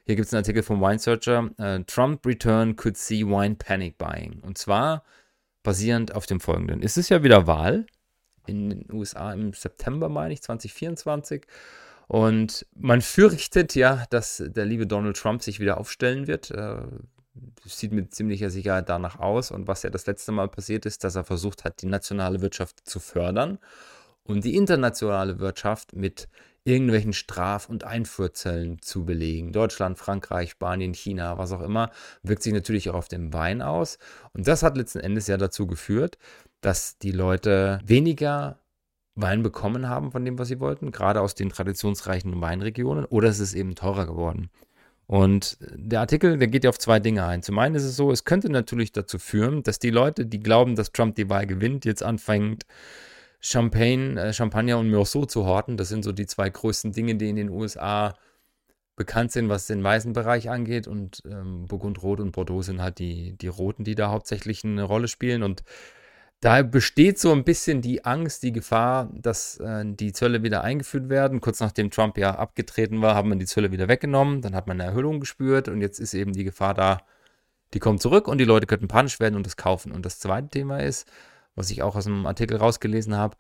[0.05, 1.51] Hier gibt es einen Artikel vom Wine Searcher.
[1.59, 4.41] Uh, Trump Return could see wine panic buying.
[4.41, 5.03] Und zwar
[5.65, 6.81] basierend auf dem folgenden.
[6.83, 7.87] Es ist ja wieder Wahl
[8.47, 11.45] in den USA im September, meine ich, 2024.
[12.07, 16.53] Und man fürchtet ja, dass der liebe Donald Trump sich wieder aufstellen wird.
[17.65, 19.51] Sieht mit ziemlicher Sicherheit danach aus.
[19.51, 22.89] Und was ja das letzte Mal passiert ist, dass er versucht hat, die nationale Wirtschaft
[22.89, 23.59] zu fördern
[24.25, 26.29] und die internationale Wirtschaft mit
[26.65, 29.53] irgendwelchen Straf- und Einfuhrzöllen zu belegen.
[29.53, 31.91] Deutschland, Frankreich, Spanien, China, was auch immer,
[32.23, 33.99] wirkt sich natürlich auch auf den Wein aus.
[34.33, 36.19] Und das hat letzten Endes ja dazu geführt,
[36.61, 38.59] dass die Leute weniger
[39.15, 43.39] Wein bekommen haben von dem, was sie wollten, gerade aus den traditionsreichen Weinregionen, oder es
[43.39, 44.51] ist eben teurer geworden.
[45.07, 47.43] Und der Artikel, der geht ja auf zwei Dinge ein.
[47.43, 50.75] Zum einen ist es so, es könnte natürlich dazu führen, dass die Leute, die glauben,
[50.75, 52.59] dass Trump die Wahl gewinnt, jetzt anfangen,
[53.41, 55.77] Champagne, äh, Champagner und Meursault zu horten.
[55.77, 58.15] Das sind so die zwei größten Dinge, die in den USA
[58.97, 60.89] bekannt sind, was den weißen Bereich angeht.
[60.89, 64.83] Und ähm, Burgund Rot und Bordeaux sind halt die, die Roten, die da hauptsächlich eine
[64.83, 65.45] Rolle spielen.
[65.45, 65.63] Und
[66.41, 71.09] da besteht so ein bisschen die Angst, die Gefahr, dass äh, die Zölle wieder eingeführt
[71.09, 71.41] werden.
[71.41, 74.43] Kurz nachdem Trump ja abgetreten war, haben wir die Zölle wieder weggenommen.
[74.43, 76.99] Dann hat man eine Erhöhung gespürt und jetzt ist eben die Gefahr da,
[77.75, 79.93] die kommt zurück und die Leute könnten panisch werden und das kaufen.
[79.93, 81.09] Und das zweite Thema ist,
[81.55, 83.37] was ich auch aus einem Artikel rausgelesen habe,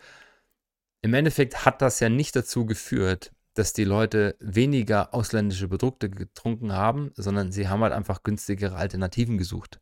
[1.02, 6.72] im Endeffekt hat das ja nicht dazu geführt, dass die Leute weniger ausländische Produkte getrunken
[6.72, 9.80] haben, sondern sie haben halt einfach günstigere Alternativen gesucht.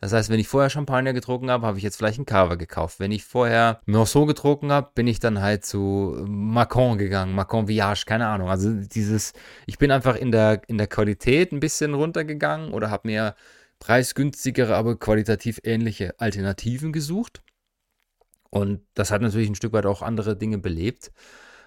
[0.00, 3.00] Das heißt, wenn ich vorher Champagner getrunken habe, habe ich jetzt vielleicht einen Cava gekauft.
[3.00, 8.04] Wenn ich vorher Meursault getrunken habe, bin ich dann halt zu Macron gegangen, Macron Viage,
[8.04, 8.50] keine Ahnung.
[8.50, 9.32] Also dieses,
[9.66, 13.34] ich bin einfach in der, in der Qualität ein bisschen runtergegangen oder habe mir
[13.78, 17.42] preisgünstigere, aber qualitativ ähnliche Alternativen gesucht.
[18.50, 21.10] Und das hat natürlich ein Stück weit auch andere Dinge belebt,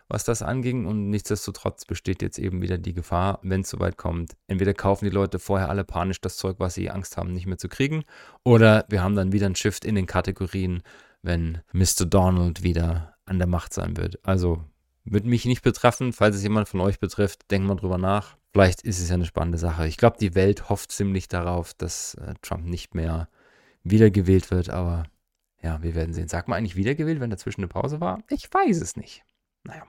[0.10, 0.86] was das anging.
[0.86, 4.36] Und nichtsdestotrotz besteht jetzt eben wieder die Gefahr, wenn es soweit kommt.
[4.48, 7.58] Entweder kaufen die Leute vorher alle panisch das Zeug, was sie Angst haben, nicht mehr
[7.58, 8.04] zu kriegen.
[8.44, 10.84] Oder wir haben dann wieder ein Shift in den Kategorien,
[11.22, 12.06] wenn Mr.
[12.06, 14.20] Donald wieder an der Macht sein wird.
[14.24, 14.64] Also
[15.06, 16.12] wird mich nicht betreffen.
[16.12, 18.36] Falls es jemand von euch betrifft, denkt mal drüber nach.
[18.52, 19.88] Vielleicht ist es ja eine spannende Sache.
[19.88, 23.30] Ich glaube, die Welt hofft ziemlich darauf, dass äh, Trump nicht mehr
[23.84, 25.04] wiedergewählt wird, aber
[25.62, 26.28] ja, wir werden sehen.
[26.28, 28.24] Sagt man eigentlich wiedergewählt, wenn dazwischen eine Pause war?
[28.30, 29.24] Ich weiß es nicht.
[29.64, 29.84] Naja.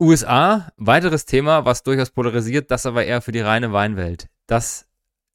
[0.00, 4.28] USA, weiteres Thema, was durchaus polarisiert, das aber eher für die reine Weinwelt.
[4.46, 4.86] Das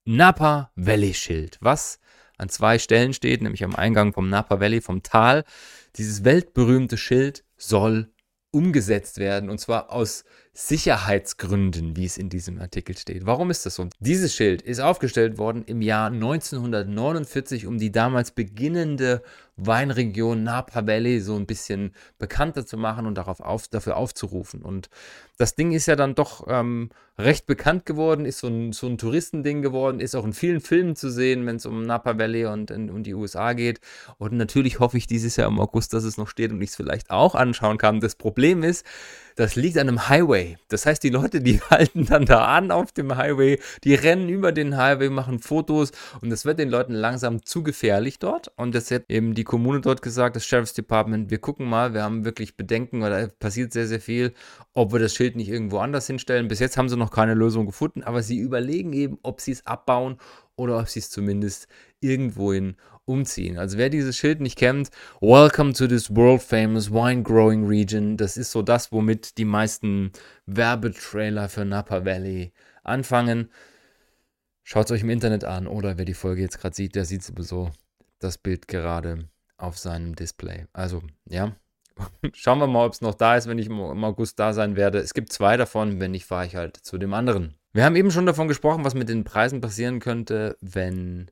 [0.04, 2.00] Napa Valley Schild, was
[2.38, 5.45] an zwei Stellen steht, nämlich am Eingang vom Napa Valley, vom Tal.
[5.95, 8.12] Dieses weltberühmte Schild soll
[8.52, 10.26] umgesetzt werden und zwar aus
[10.62, 13.26] Sicherheitsgründen, wie es in diesem Artikel steht.
[13.26, 13.88] Warum ist das so?
[14.00, 19.24] Dieses Schild ist aufgestellt worden im Jahr 1949, um die damals beginnende
[19.56, 24.62] Weinregion Napa Valley so ein bisschen bekannter zu machen und darauf auf, dafür aufzurufen.
[24.62, 24.89] Und
[25.38, 28.98] das Ding ist ja dann doch ähm, recht bekannt geworden, ist so ein, so ein
[28.98, 32.72] Touristending geworden, ist auch in vielen Filmen zu sehen, wenn es um Napa Valley und
[32.72, 33.80] in, um die USA geht.
[34.17, 36.76] Und natürlich hoffe ich dieses Jahr im August, dass es noch steht und ich es
[36.76, 38.00] vielleicht auch anschauen kann.
[38.00, 38.86] Das Problem ist,
[39.39, 40.58] das liegt an einem Highway.
[40.67, 44.52] Das heißt, die Leute, die halten dann da an auf dem Highway, die rennen über
[44.52, 48.52] den Highway, machen Fotos und das wird den Leuten langsam zu gefährlich dort.
[48.58, 52.04] Und das hat eben die Kommune dort gesagt, das Sheriff's Department, wir gucken mal, wir
[52.04, 54.34] haben wirklich Bedenken, weil da passiert sehr, sehr viel,
[54.73, 56.49] ob wir das Schild nicht irgendwo anders hinstellen.
[56.49, 59.65] Bis jetzt haben sie noch keine Lösung gefunden, aber sie überlegen eben, ob sie es
[59.65, 60.17] abbauen
[60.58, 61.69] oder ob sie es zumindest
[62.02, 62.75] irgendwohin
[63.10, 63.58] umziehen.
[63.58, 68.15] Also wer dieses Schild nicht kennt, Welcome to this world famous wine growing region.
[68.15, 70.12] Das ist so das, womit die meisten
[70.45, 73.50] Werbetrailer für Napa Valley anfangen.
[74.63, 77.24] Schaut es euch im Internet an oder wer die Folge jetzt gerade sieht, der sieht
[77.24, 77.72] sowieso
[78.19, 80.67] das Bild gerade auf seinem Display.
[80.74, 81.56] Also ja,
[82.34, 85.00] schauen wir mal, ob es noch da ist, wenn ich im August da sein werde.
[85.00, 87.56] Es gibt zwei davon, wenn nicht, fahre ich halt zu dem anderen.
[87.72, 91.30] Wir haben eben schon davon gesprochen, was mit den Preisen passieren könnte, wenn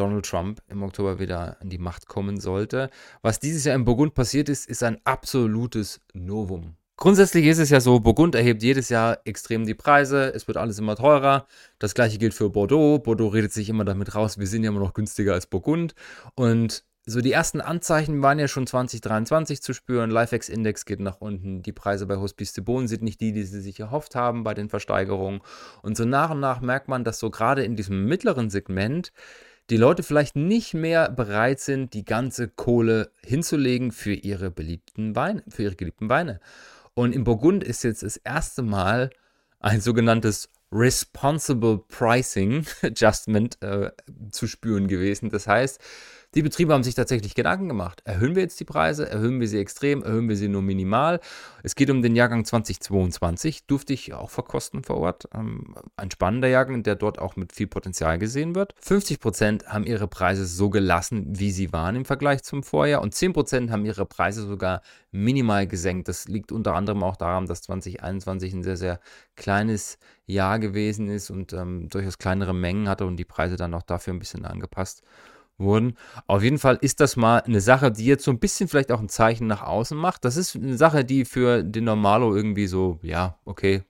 [0.00, 2.88] Donald Trump im Oktober wieder an die Macht kommen sollte.
[3.20, 6.74] Was dieses Jahr in Burgund passiert ist, ist ein absolutes Novum.
[6.96, 10.78] Grundsätzlich ist es ja so, Burgund erhebt jedes Jahr extrem die Preise, es wird alles
[10.78, 11.46] immer teurer.
[11.78, 12.98] Das gleiche gilt für Bordeaux.
[12.98, 15.94] Bordeaux redet sich immer damit raus, wir sind ja immer noch günstiger als Burgund.
[16.34, 20.10] Und so die ersten Anzeichen waren ja schon 2023 zu spüren.
[20.10, 21.62] Lifex-Index geht nach unten.
[21.62, 24.54] Die Preise bei Hospice de Bohnen sind nicht die, die sie sich erhofft haben bei
[24.54, 25.40] den Versteigerungen.
[25.82, 29.12] Und so nach und nach merkt man, dass so gerade in diesem mittleren Segment
[29.68, 35.44] die Leute vielleicht nicht mehr bereit sind, die ganze Kohle hinzulegen für ihre beliebten Weine,
[35.48, 36.40] für ihre geliebten Weine.
[36.94, 39.10] Und in Burgund ist jetzt das erste Mal
[39.60, 43.90] ein sogenanntes Responsible Pricing Adjustment äh,
[44.30, 45.30] zu spüren gewesen.
[45.30, 45.80] Das heißt,
[46.36, 48.02] Die Betriebe haben sich tatsächlich Gedanken gemacht.
[48.04, 49.08] Erhöhen wir jetzt die Preise?
[49.08, 50.04] Erhöhen wir sie extrem?
[50.04, 51.18] Erhöhen wir sie nur minimal?
[51.64, 53.66] Es geht um den Jahrgang 2022.
[53.66, 55.28] Durfte ich auch verkosten vor Ort.
[55.34, 58.76] Ähm, ein spannender Jahrgang, der dort auch mit viel Potenzial gesehen wird.
[58.80, 63.02] 50 Prozent haben ihre Preise so gelassen, wie sie waren im Vergleich zum Vorjahr.
[63.02, 66.06] Und 10 Prozent haben ihre Preise sogar minimal gesenkt.
[66.06, 69.00] Das liegt unter anderem auch daran, dass 2021 ein sehr, sehr
[69.34, 73.82] kleines Jahr gewesen ist und ähm, durchaus kleinere Mengen hatte und die Preise dann auch
[73.82, 75.02] dafür ein bisschen angepasst
[75.60, 75.96] wurden.
[76.26, 79.00] Auf jeden Fall ist das mal eine Sache, die jetzt so ein bisschen vielleicht auch
[79.00, 80.24] ein Zeichen nach außen macht.
[80.24, 83.84] Das ist eine Sache, die für den Normalo irgendwie so, ja, okay,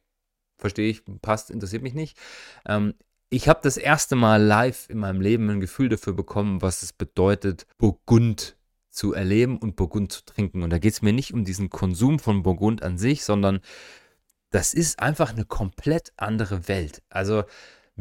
[0.59, 2.18] verstehe ich, passt, interessiert mich nicht.
[2.66, 2.95] Ähm,
[3.31, 6.93] ich habe das erste Mal live in meinem Leben ein Gefühl dafür bekommen, was es
[6.93, 8.57] bedeutet, Burgund
[8.91, 10.62] zu erleben und Burgund zu trinken.
[10.62, 13.61] Und da geht es mir nicht um diesen Konsum von Burgund an sich, sondern
[14.51, 17.03] das ist einfach eine komplett andere Welt.
[17.09, 17.45] Also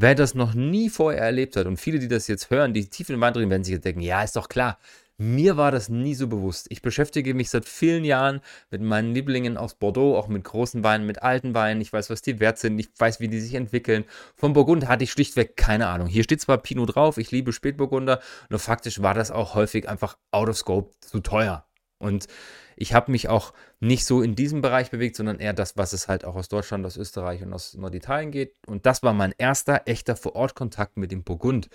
[0.02, 3.10] wer das noch nie vorher erlebt hat und viele, die das jetzt hören, die tief
[3.10, 4.78] in den Wein drin, werden sich jetzt denken, ja, ist doch klar.
[5.22, 6.68] Mir war das nie so bewusst.
[6.70, 8.40] Ich beschäftige mich seit vielen Jahren
[8.72, 11.82] mit meinen Lieblingen aus Bordeaux, auch mit großen Weinen, mit alten Weinen.
[11.82, 12.80] Ich weiß, was die wert sind.
[12.80, 14.06] Ich weiß, wie die sich entwickeln.
[14.38, 16.08] Von Burgund hatte ich schlichtweg keine Ahnung.
[16.08, 20.18] Hier steht zwar Pinot drauf, ich liebe Spätburgunder, nur faktisch war das auch häufig einfach
[20.32, 21.69] out of scope zu teuer.
[22.00, 22.28] Und
[22.76, 26.08] ich habe mich auch nicht so in diesem Bereich bewegt, sondern eher das, was es
[26.08, 28.56] halt auch aus Deutschland, aus Österreich und aus Norditalien geht.
[28.66, 31.70] Und das war mein erster echter Vorortkontakt mit dem Burgund.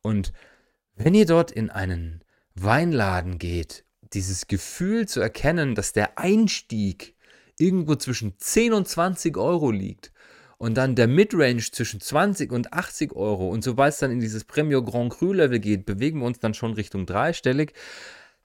[0.00, 0.32] Und
[0.94, 2.24] wenn ihr dort in einen
[2.54, 7.14] Weinladen geht, dieses Gefühl zu erkennen, dass der Einstieg
[7.58, 10.12] irgendwo zwischen 10 und 20 Euro liegt
[10.58, 14.44] und dann der Midrange zwischen 20 und 80 Euro und sobald es dann in dieses
[14.44, 17.74] Premio Grand Cru Level geht, bewegen wir uns dann schon Richtung dreistellig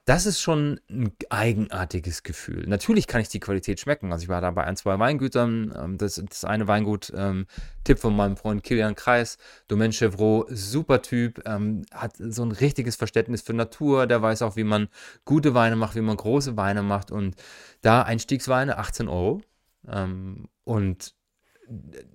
[0.04, 2.64] das ist schon ein eigenartiges Gefühl.
[2.66, 4.12] Natürlich kann ich die Qualität schmecken.
[4.12, 5.72] Also ich war da bei ein, zwei Weingütern.
[5.78, 7.46] Ähm, das, das eine Weingut, ähm,
[7.84, 9.38] Tipp von meinem Freund Kilian Kreis,
[9.68, 14.08] Domaine Chevreau, super Typ, ähm, hat so ein richtiges Verständnis für Natur.
[14.08, 14.88] Der weiß auch, wie man
[15.24, 17.12] gute Weine macht, wie man große Weine macht.
[17.12, 17.36] Und
[17.80, 19.40] da Einstiegsweine 18 Euro.
[19.86, 21.14] Ähm, und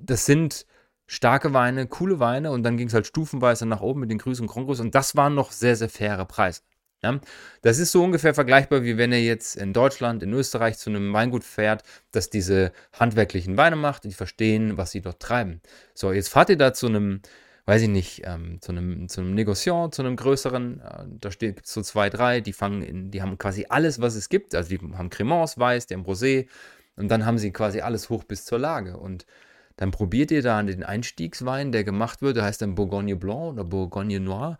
[0.01, 0.65] das sind
[1.05, 2.51] starke Weine, coole Weine.
[2.51, 4.81] Und dann ging es halt stufenweise nach oben mit den Grüßen und Kronkos.
[4.81, 6.63] Und das waren noch sehr, sehr faire Preise.
[7.03, 7.19] Ja,
[7.61, 11.13] das ist so ungefähr vergleichbar, wie wenn er jetzt in Deutschland, in Österreich zu einem
[11.13, 15.61] Weingut fährt, das diese handwerklichen Weine macht, die verstehen, was sie dort treiben.
[15.93, 17.21] So, jetzt fahrt ihr da zu einem,
[17.65, 21.67] weiß ich nicht, ähm, zu einem, zu einem Negociant, zu einem größeren, äh, da gibt
[21.67, 24.55] es so zwei, drei, die fangen in, die haben quasi alles, was es gibt.
[24.55, 26.47] Also die haben Cremants, Weiß, die haben Rosé
[26.95, 28.97] und dann haben sie quasi alles hoch bis zur Lage.
[28.97, 29.27] Und
[29.75, 33.63] dann probiert ihr da den Einstiegswein, der gemacht wird, der heißt dann Bourgogne Blanc oder
[33.63, 34.57] Bourgogne Noir,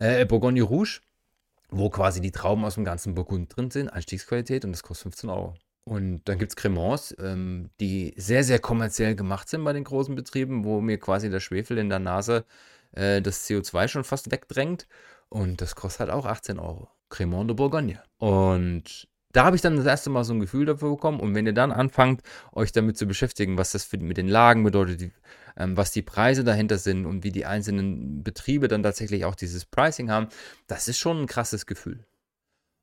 [0.00, 1.00] äh, Bourgogne Rouge
[1.70, 5.30] wo quasi die Trauben aus dem ganzen Burgund drin sind, Einstiegsqualität und das kostet 15
[5.30, 5.54] Euro.
[5.84, 10.14] Und dann gibt es Cremants, ähm, die sehr, sehr kommerziell gemacht sind bei den großen
[10.14, 12.44] Betrieben, wo mir quasi der Schwefel in der Nase
[12.92, 14.86] äh, das CO2 schon fast wegdrängt.
[15.30, 16.88] Und das kostet halt auch 18 Euro.
[17.08, 18.02] Cremant de Bourgogne.
[18.18, 21.20] Und da habe ich dann das erste Mal so ein Gefühl dafür bekommen.
[21.20, 22.22] Und wenn ihr dann anfangt,
[22.52, 25.12] euch damit zu beschäftigen, was das für, mit den Lagen bedeutet, die,
[25.56, 29.66] ähm, was die Preise dahinter sind und wie die einzelnen Betriebe dann tatsächlich auch dieses
[29.66, 30.28] Pricing haben,
[30.66, 32.06] das ist schon ein krasses Gefühl.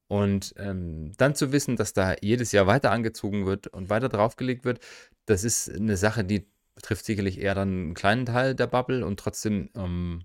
[0.08, 4.64] Und ähm, dann zu wissen, dass da jedes Jahr weiter angezogen wird und weiter draufgelegt
[4.64, 4.80] wird,
[5.26, 9.20] das ist eine Sache, die betrifft sicherlich eher dann einen kleinen Teil der Bubble und
[9.20, 10.22] trotzdem, ähm,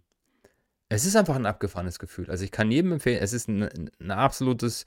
[0.91, 2.29] es ist einfach ein abgefahrenes Gefühl.
[2.31, 4.85] Also ich kann jedem empfehlen, es ist ein, ein absolutes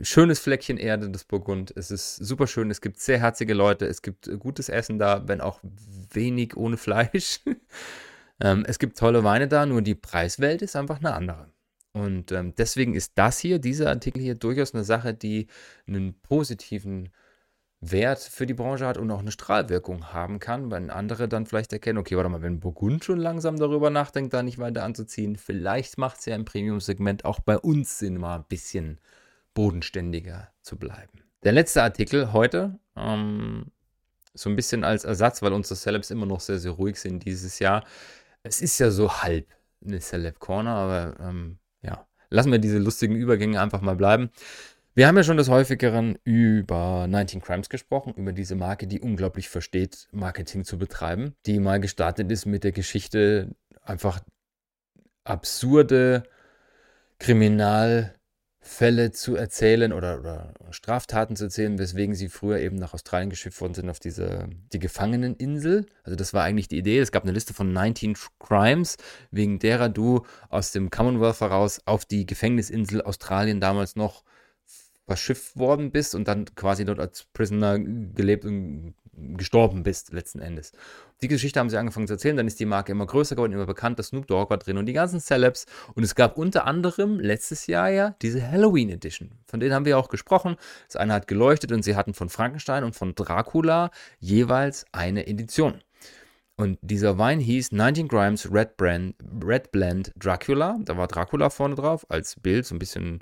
[0.00, 1.72] schönes Fleckchen Erde, das Burgund.
[1.76, 2.70] Es ist super schön.
[2.70, 3.86] Es gibt sehr herzige Leute.
[3.86, 5.60] Es gibt gutes Essen da, wenn auch
[6.12, 7.40] wenig ohne Fleisch.
[8.40, 11.52] ähm, es gibt tolle Weine da, nur die Preiswelt ist einfach eine andere.
[11.92, 15.48] Und ähm, deswegen ist das hier, dieser Artikel hier, durchaus eine Sache, die
[15.86, 17.10] einen positiven
[17.80, 21.72] Wert für die Branche hat und auch eine Strahlwirkung haben kann, wenn andere dann vielleicht
[21.72, 25.96] erkennen, okay, warte mal, wenn Burgund schon langsam darüber nachdenkt, da nicht weiter anzuziehen, vielleicht
[25.96, 28.98] macht es ja im Premium-Segment auch bei uns Sinn, mal ein bisschen
[29.54, 31.22] bodenständiger zu bleiben.
[31.44, 33.66] Der letzte Artikel heute, ähm,
[34.34, 37.58] so ein bisschen als Ersatz, weil unsere Celebs immer noch sehr, sehr ruhig sind dieses
[37.58, 37.84] Jahr.
[38.42, 39.46] Es ist ja so halb
[39.84, 44.30] eine Celeb Corner, aber ähm, ja, lassen wir diese lustigen Übergänge einfach mal bleiben.
[44.94, 49.48] Wir haben ja schon des häufigeren über 19 Crimes gesprochen, über diese Marke, die unglaublich
[49.48, 54.20] versteht, Marketing zu betreiben, die mal gestartet ist mit der Geschichte, einfach
[55.22, 56.24] absurde
[57.18, 58.17] Kriminal-
[58.60, 63.60] Fälle zu erzählen oder, oder, Straftaten zu erzählen, weswegen sie früher eben nach Australien geschifft
[63.60, 65.86] worden sind auf diese die Gefangeneninsel.
[66.02, 66.98] Also das war eigentlich die Idee.
[66.98, 68.96] Es gab eine Liste von 19 Crimes,
[69.30, 74.24] wegen derer du aus dem Commonwealth heraus auf die Gefängnisinsel Australien damals noch
[75.08, 78.94] verschifft worden bist und dann quasi dort als Prisoner gelebt und
[79.36, 80.72] gestorben bist, letzten Endes.
[81.22, 83.66] Die Geschichte haben sie angefangen zu erzählen, dann ist die Marke immer größer geworden, immer
[83.66, 84.02] bekannter.
[84.02, 85.64] Snoop Dogg war drin und die ganzen Celebs.
[85.94, 89.32] Und es gab unter anderem letztes Jahr ja diese Halloween Edition.
[89.46, 90.56] Von denen haben wir auch gesprochen.
[90.86, 93.90] Das eine hat geleuchtet und sie hatten von Frankenstein und von Dracula
[94.20, 95.82] jeweils eine Edition.
[96.56, 100.76] Und dieser Wein hieß 19 Grimes Red, Brand, Red Blend Dracula.
[100.84, 103.20] Da war Dracula vorne drauf als Bild, so ein bisschen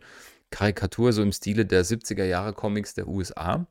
[0.56, 3.66] Karikatur, so im Stile der 70er Jahre Comics der USA.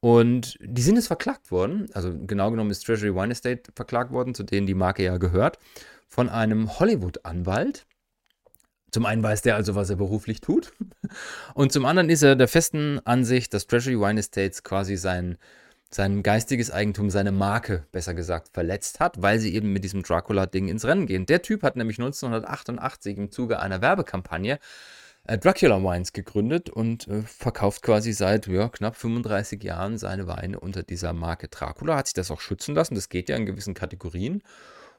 [0.00, 4.34] Und die sind jetzt verklagt worden, also genau genommen ist Treasury Wine Estate verklagt worden,
[4.34, 5.58] zu denen die Marke ja gehört,
[6.06, 7.86] von einem Hollywood-Anwalt.
[8.90, 10.72] Zum einen weiß der also, was er beruflich tut.
[11.54, 15.38] Und zum anderen ist er der festen Ansicht, dass Treasury Wine Estates quasi sein,
[15.90, 20.68] sein geistiges Eigentum, seine Marke, besser gesagt, verletzt hat, weil sie eben mit diesem Dracula-Ding
[20.68, 21.24] ins Rennen gehen.
[21.24, 24.58] Der Typ hat nämlich 1988 im Zuge einer Werbekampagne
[25.36, 30.82] Dracula Wines gegründet und äh, verkauft quasi seit ja, knapp 35 Jahren seine Weine unter
[30.82, 31.96] dieser Marke Dracula.
[31.96, 34.42] Hat sich das auch schützen lassen, das geht ja in gewissen Kategorien.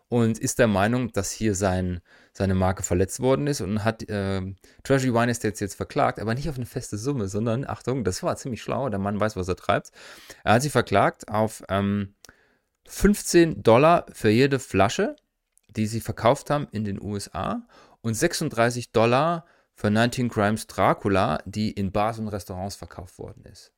[0.07, 2.01] Und ist der Meinung, dass hier sein,
[2.33, 4.41] seine Marke verletzt worden ist und hat äh,
[4.83, 8.35] Treasury Wine Estates jetzt verklagt, aber nicht auf eine feste Summe, sondern, Achtung, das war
[8.35, 9.91] ziemlich schlau, der Mann weiß, was er treibt.
[10.43, 12.15] Er hat sie verklagt auf ähm,
[12.87, 15.15] 15 Dollar für jede Flasche,
[15.69, 17.67] die sie verkauft haben in den USA
[18.01, 19.45] und 36 Dollar
[19.79, 23.71] für 19 Crimes Dracula, die in Bars und Restaurants verkauft worden ist.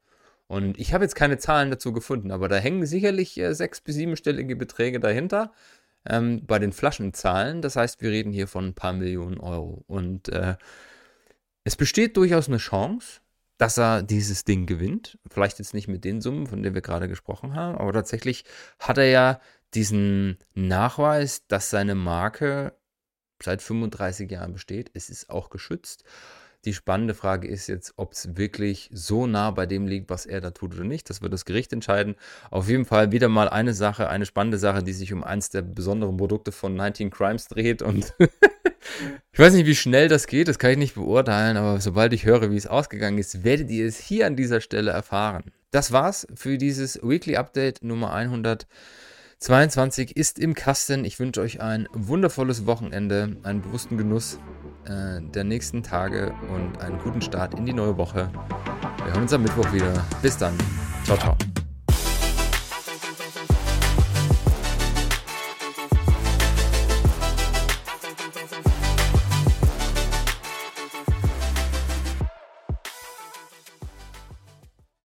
[0.47, 3.97] Und ich habe jetzt keine Zahlen dazu gefunden, aber da hängen sicherlich äh, sechs- bis
[3.97, 5.51] siebenstellige Beträge dahinter
[6.09, 7.61] ähm, bei den Flaschenzahlen.
[7.61, 9.83] Das heißt, wir reden hier von ein paar Millionen Euro.
[9.85, 10.55] Und äh,
[11.65, 13.21] es besteht durchaus eine Chance,
[13.59, 15.19] dass er dieses Ding gewinnt.
[15.29, 18.43] Vielleicht jetzt nicht mit den Summen, von denen wir gerade gesprochen haben, aber tatsächlich
[18.79, 19.39] hat er ja
[19.75, 22.73] diesen Nachweis, dass seine Marke
[23.43, 24.91] seit 35 Jahren besteht.
[24.93, 26.03] Es ist auch geschützt.
[26.63, 30.41] Die spannende Frage ist jetzt, ob es wirklich so nah bei dem liegt, was er
[30.41, 31.09] da tut oder nicht.
[31.09, 32.15] Das wird das Gericht entscheiden.
[32.51, 35.63] Auf jeden Fall wieder mal eine Sache, eine spannende Sache, die sich um eins der
[35.63, 37.81] besonderen Produkte von 19 Crimes dreht.
[37.81, 38.13] Und
[39.31, 42.25] ich weiß nicht, wie schnell das geht, das kann ich nicht beurteilen, aber sobald ich
[42.25, 45.43] höre, wie es ausgegangen ist, werdet ihr es hier an dieser Stelle erfahren.
[45.71, 48.67] Das war's für dieses Weekly Update Nummer 100.
[49.41, 51.03] 22 ist im Kasten.
[51.03, 54.37] Ich wünsche euch ein wundervolles Wochenende, einen bewussten Genuss
[54.85, 58.31] äh, der nächsten Tage und einen guten Start in die neue Woche.
[59.03, 60.05] Wir hören uns am Mittwoch wieder.
[60.21, 60.53] Bis dann.
[61.05, 61.35] Ciao, ciao.